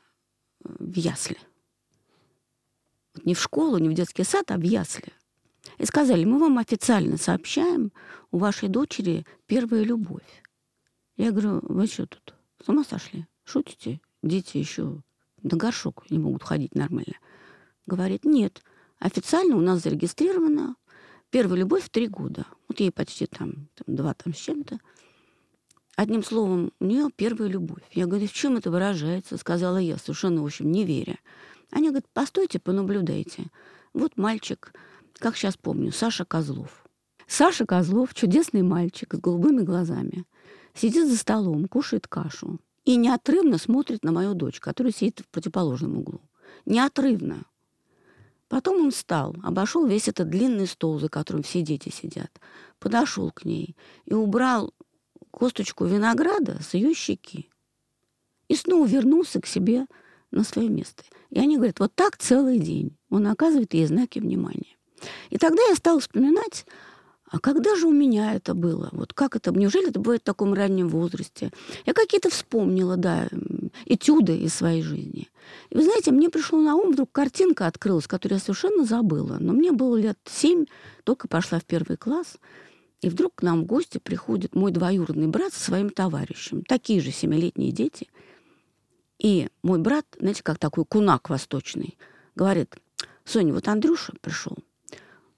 в 0.63 0.97
ясли. 0.97 1.39
Не 3.25 3.35
в 3.35 3.41
школу, 3.41 3.79
не 3.79 3.89
в 3.89 3.95
детский 3.95 4.25
сад, 4.25 4.51
а 4.51 4.57
в 4.57 4.63
ясли. 4.63 5.13
И 5.79 5.85
сказали, 5.85 6.25
мы 6.25 6.39
вам 6.39 6.59
официально 6.59 7.17
сообщаем, 7.17 7.93
у 8.31 8.39
вашей 8.39 8.69
дочери 8.69 9.27
первая 9.47 9.83
любовь. 9.83 10.43
Я 11.17 11.31
говорю, 11.31 11.61
вы 11.63 11.87
что 11.87 12.07
тут, 12.07 12.35
с 12.65 12.69
ума 12.69 12.85
сошли? 12.85 13.27
Шутите? 13.45 14.01
Дети 14.23 14.57
еще 14.59 15.03
на 15.43 15.57
горшок 15.57 16.11
не 16.11 16.19
могут 16.19 16.43
ходить 16.43 16.75
нормально. 16.75 17.15
Говорит, 17.87 18.25
нет, 18.25 18.63
официально 18.99 19.57
у 19.57 19.61
нас 19.61 19.83
зарегистрирована 19.83 20.77
первая 21.31 21.61
любовь 21.61 21.85
в 21.85 21.91
три 21.91 22.09
года. 22.09 22.47
Вот 22.69 22.81
ей 22.81 22.91
почти 22.91 23.27
там, 23.27 23.69
там 23.75 23.95
два 23.95 24.15
там 24.15 24.35
с 24.35 24.39
чем-то. 24.39 24.79
Одним 25.97 26.25
словом, 26.25 26.73
у 26.81 26.85
нее 26.87 27.09
первая 27.15 27.49
любовь. 27.49 27.83
Я 27.93 28.07
говорю, 28.07 28.27
в 28.27 28.33
чем 28.33 28.57
это 28.57 28.71
выражается? 28.71 29.37
Сказала 29.37 29.77
я, 29.77 29.97
совершенно, 29.99 30.43
в 30.43 30.47
общем, 30.47 30.73
не 30.73 30.85
веря. 30.85 31.19
Они 31.71 31.89
говорят, 31.89 32.09
постойте, 32.13 32.59
понаблюдайте. 32.59 33.47
Вот 33.93 34.17
мальчик 34.17 34.73
как 35.19 35.37
сейчас 35.37 35.57
помню, 35.57 35.93
Саша 35.93 36.25
Козлов. 36.25 36.85
Саша 37.27 37.67
Козлов, 37.67 38.15
чудесный 38.15 38.63
мальчик 38.63 39.15
с 39.15 39.19
голубыми 39.19 39.63
глазами, 39.63 40.25
сидит 40.75 41.09
за 41.09 41.17
столом, 41.17 41.67
кушает 41.69 42.07
кашу 42.07 42.61
и 42.85 42.97
неотрывно 42.97 43.59
смотрит 43.59 44.05
на 44.05 44.13
мою 44.13 44.35
дочь, 44.35 44.61
которая 44.61 44.93
сидит 44.93 45.21
в 45.21 45.29
противоположном 45.29 45.99
углу. 45.99 46.21
Неотрывно. 46.67 47.45
Потом 48.49 48.85
он 48.85 48.91
встал, 48.91 49.35
обошел 49.43 49.87
весь 49.87 50.09
этот 50.09 50.29
длинный 50.29 50.67
стол, 50.67 51.01
за 51.01 51.09
которым 51.09 51.43
все 51.43 51.63
дети 51.63 51.89
сидят, 51.89 52.31
подошел 52.79 53.31
к 53.31 53.45
ней 53.45 53.75
и 54.05 54.13
убрал 54.13 54.73
косточку 55.31 55.87
винограда 55.87 56.63
с 56.63 56.75
ее 56.75 56.95
щеки. 56.95 57.51
И 58.49 58.55
снова 58.55 58.87
вернулся 58.87 59.41
к 59.41 59.47
себе 59.47 59.87
на 60.31 60.45
свое 60.45 60.69
место. 60.69 61.03
И 61.31 61.39
они 61.39 61.57
говорят, 61.57 61.81
вот 61.81 61.95
так 61.95 62.19
целый 62.19 62.59
день. 62.59 62.97
Он 63.09 63.27
оказывает 63.27 63.75
ей 63.75 63.87
знаки 63.87 64.19
внимания. 64.19 64.77
И 65.31 65.39
тогда 65.39 65.63
я 65.69 65.75
стала 65.75 66.01
вспоминать 66.01 66.65
а 67.35 67.41
когда 67.41 67.75
же 67.75 67.89
у 67.89 67.93
меня 67.93 68.35
это 68.35 68.55
было? 68.55 68.91
Вот 68.93 69.13
как 69.13 69.35
это? 69.35 69.51
Неужели 69.51 69.89
это 69.89 69.99
бывает 69.99 70.21
в 70.21 70.25
таком 70.25 70.55
раннем 70.55 70.89
возрасте? 70.89 71.51
Я 71.85 71.93
какие-то 71.93 72.31
вспомнила, 72.31 72.97
да, 72.97 73.29
этюды 73.87 74.37
из 74.39 74.55
своей 74.55 74.83
жизни. 74.83 75.29
И 75.71 75.77
вы 75.77 75.83
знаете, 75.83 76.13
мне 76.13 76.31
пришло 76.31 76.61
на 76.61 76.77
ум, 76.77 76.93
вдруг 76.93 77.11
картинка 77.11 77.67
открылась, 77.67 78.07
которую 78.07 78.37
я 78.37 78.41
совершенно 78.41 78.85
забыла. 78.85 79.39
Но 79.41 79.53
мне 79.53 79.73
было 79.73 79.97
лет 79.97 80.17
семь, 80.27 80.67
только 81.03 81.27
пошла 81.27 81.59
в 81.59 81.65
первый 81.65 81.97
класс. 81.97 82.37
И 83.01 83.09
вдруг 83.09 83.35
к 83.35 83.43
нам 83.43 83.63
в 83.63 83.67
гости 83.67 83.99
приходит 83.99 84.55
мой 84.55 84.71
двоюродный 84.71 85.27
брат 85.27 85.53
со 85.53 85.61
своим 85.61 85.91
товарищем. 85.91 86.63
Такие 86.63 87.01
же 87.01 87.11
семилетние 87.11 87.73
дети. 87.73 88.09
И 89.19 89.49
мой 89.65 89.81
брат, 89.81 90.07
знаете, 90.21 90.45
как 90.45 90.59
такой 90.59 90.85
кунак 90.85 91.31
восточный, 91.31 91.99
говорит, 92.37 92.77
Соня, 93.25 93.53
вот 93.53 93.67
Андрюша 93.67 94.13
пришел. 94.21 94.57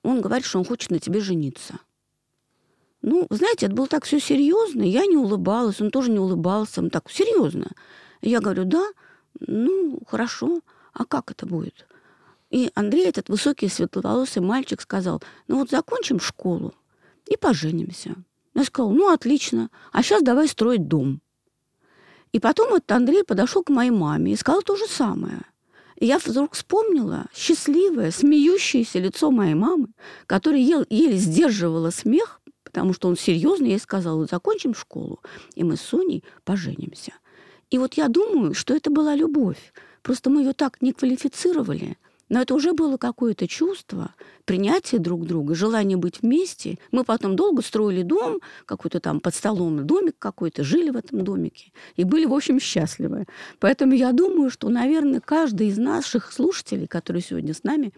Он 0.06 0.20
говорит, 0.20 0.46
что 0.46 0.58
он 0.58 0.64
хочет 0.64 0.90
на 0.90 1.00
тебе 1.00 1.20
жениться. 1.20 1.80
Ну, 3.02 3.26
знаете, 3.30 3.66
это 3.66 3.74
было 3.74 3.88
так 3.88 4.04
все 4.04 4.20
серьезно. 4.20 4.82
Я 4.82 5.04
не 5.06 5.16
улыбалась, 5.16 5.80
он 5.80 5.90
тоже 5.90 6.10
не 6.10 6.20
улыбался. 6.20 6.80
Он 6.80 6.90
так 6.90 7.10
серьезно. 7.10 7.72
Я 8.22 8.40
говорю, 8.40 8.64
да, 8.64 8.86
ну, 9.40 9.98
хорошо. 10.06 10.60
А 10.92 11.04
как 11.04 11.32
это 11.32 11.44
будет? 11.44 11.86
И 12.50 12.70
Андрей, 12.74 13.06
этот 13.06 13.28
высокий 13.28 13.68
светловолосый 13.68 14.42
мальчик, 14.42 14.80
сказал, 14.80 15.20
ну 15.48 15.58
вот 15.58 15.70
закончим 15.70 16.20
школу 16.20 16.72
и 17.26 17.36
поженимся. 17.36 18.14
Я 18.54 18.64
сказала, 18.64 18.92
ну, 18.92 19.12
отлично, 19.12 19.70
а 19.92 20.04
сейчас 20.04 20.22
давай 20.22 20.46
строить 20.46 20.86
дом. 20.86 21.20
И 22.30 22.38
потом 22.38 22.74
этот 22.74 22.92
Андрей 22.92 23.24
подошел 23.24 23.64
к 23.64 23.70
моей 23.70 23.90
маме 23.90 24.32
и 24.32 24.36
сказал 24.36 24.62
то 24.62 24.76
же 24.76 24.86
самое. 24.86 25.42
Я 25.98 26.18
вдруг 26.18 26.54
вспомнила 26.54 27.26
счастливое, 27.34 28.10
смеющееся 28.10 28.98
лицо 28.98 29.30
моей 29.30 29.54
мамы, 29.54 29.88
которая 30.26 30.60
еле, 30.60 30.84
еле 30.90 31.16
сдерживала 31.16 31.90
смех, 31.90 32.40
потому 32.64 32.92
что 32.92 33.08
он 33.08 33.16
серьезно 33.16 33.66
ей 33.66 33.78
сказал, 33.78 34.28
закончим 34.28 34.74
школу, 34.74 35.20
и 35.54 35.64
мы 35.64 35.76
с 35.76 35.80
Соней 35.80 36.22
поженимся. 36.44 37.12
И 37.70 37.78
вот 37.78 37.94
я 37.94 38.08
думаю, 38.08 38.54
что 38.54 38.74
это 38.74 38.90
была 38.90 39.14
любовь. 39.14 39.72
Просто 40.02 40.30
мы 40.30 40.42
ее 40.42 40.52
так 40.52 40.82
не 40.82 40.92
квалифицировали, 40.92 41.96
но 42.28 42.40
это 42.40 42.54
уже 42.54 42.72
было 42.72 42.96
какое-то 42.96 43.46
чувство, 43.46 44.14
принятие 44.44 45.00
друг 45.00 45.26
друга, 45.26 45.54
желание 45.54 45.96
быть 45.96 46.22
вместе. 46.22 46.78
Мы 46.90 47.04
потом 47.04 47.36
долго 47.36 47.62
строили 47.62 48.02
дом, 48.02 48.40
какой-то 48.64 49.00
там 49.00 49.20
под 49.20 49.34
столом 49.34 49.86
домик 49.86 50.16
какой-то, 50.18 50.64
жили 50.64 50.90
в 50.90 50.96
этом 50.96 51.22
домике 51.22 51.72
и 51.94 52.04
были, 52.04 52.26
в 52.26 52.34
общем, 52.34 52.58
счастливы. 52.58 53.26
Поэтому 53.58 53.92
я 53.92 54.12
думаю, 54.12 54.50
что, 54.50 54.68
наверное, 54.68 55.20
каждый 55.20 55.68
из 55.68 55.78
наших 55.78 56.32
слушателей, 56.32 56.86
которые 56.86 57.22
сегодня 57.22 57.54
с 57.54 57.62
нами, 57.62 57.92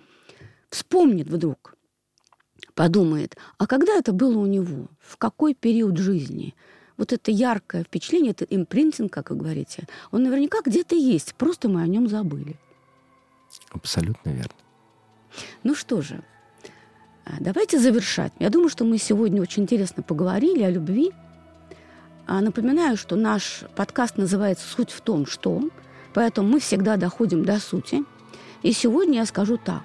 вспомнит 0.71 1.29
вдруг, 1.29 1.75
подумает, 2.75 3.37
а 3.57 3.67
когда 3.67 3.95
это 3.95 4.13
было 4.13 4.39
у 4.39 4.47
него, 4.47 4.89
в 5.01 5.17
какой 5.17 5.55
период 5.55 5.97
жизни– 5.97 6.55
вот 6.99 7.13
это 7.13 7.31
яркое 7.31 7.85
впечатление, 7.85 8.33
это 8.33 8.45
импринтинг, 8.45 9.11
как 9.11 9.31
вы 9.31 9.37
говорите, 9.37 9.87
он 10.11 10.25
наверняка 10.25 10.59
где-то 10.65 10.97
есть, 10.97 11.35
просто 11.37 11.69
мы 11.69 11.81
о 11.81 11.87
нем 11.87 12.09
забыли. 12.09 12.57
Абсолютно 13.71 14.31
верно. 14.31 14.55
Ну 15.63 15.75
что 15.75 16.01
же, 16.01 16.23
а, 17.25 17.33
давайте 17.41 17.79
завершать. 17.79 18.33
Я 18.39 18.51
думаю, 18.51 18.69
что 18.69 18.85
мы 18.85 18.99
сегодня 18.99 19.43
очень 19.43 19.65
интересно 19.65 20.03
поговорили 20.03 20.63
о 20.63 20.71
любви. 20.71 21.13
А, 22.27 22.41
напоминаю, 22.41 22.97
что 22.97 23.17
наш 23.17 23.65
подкаст 23.77 24.17
называется 24.17 24.67
«Суть 24.67 24.91
в 24.91 25.01
том, 25.01 25.27
что...», 25.27 25.63
поэтому 26.15 26.49
мы 26.49 26.61
всегда 26.61 26.97
доходим 26.97 27.45
до 27.45 27.61
сути. 27.61 28.05
И 28.63 28.73
сегодня 28.73 29.21
я 29.21 29.27
скажу 29.27 29.57
так. 29.57 29.83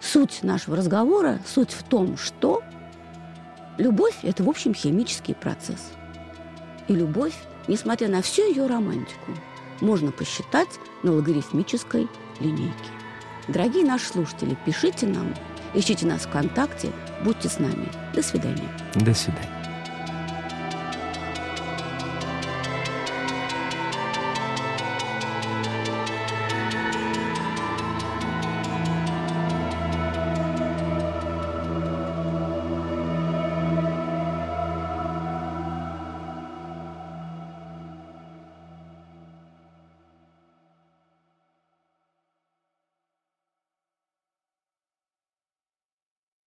Суть 0.00 0.42
нашего 0.42 0.76
разговора, 0.76 1.40
суть 1.46 1.70
в 1.70 1.82
том, 1.82 2.16
что 2.16 2.62
любовь– 3.78 4.16
это, 4.22 4.42
в 4.42 4.48
общем, 4.48 4.74
химический 4.74 5.34
процесс. 5.34 5.92
И 6.88 6.94
любовь, 6.94 7.34
несмотря 7.68 8.08
на 8.08 8.22
всю 8.22 8.42
ее 8.42 8.66
романтику, 8.66 9.32
можно 9.80 10.12
посчитать 10.12 10.68
на 11.02 11.12
логарифмической 11.12 12.08
линейке. 12.40 12.90
Дорогие 13.48 13.84
наши 13.84 14.06
слушатели, 14.06 14.56
пишите 14.64 15.06
нам, 15.06 15.34
ищите 15.74 16.06
нас 16.06 16.22
ВКонтакте, 16.22 16.90
будьте 17.24 17.48
с 17.48 17.58
нами. 17.58 17.88
До 18.14 18.22
свидания. 18.22 18.68
До 18.94 19.14
свидания. 19.14 19.55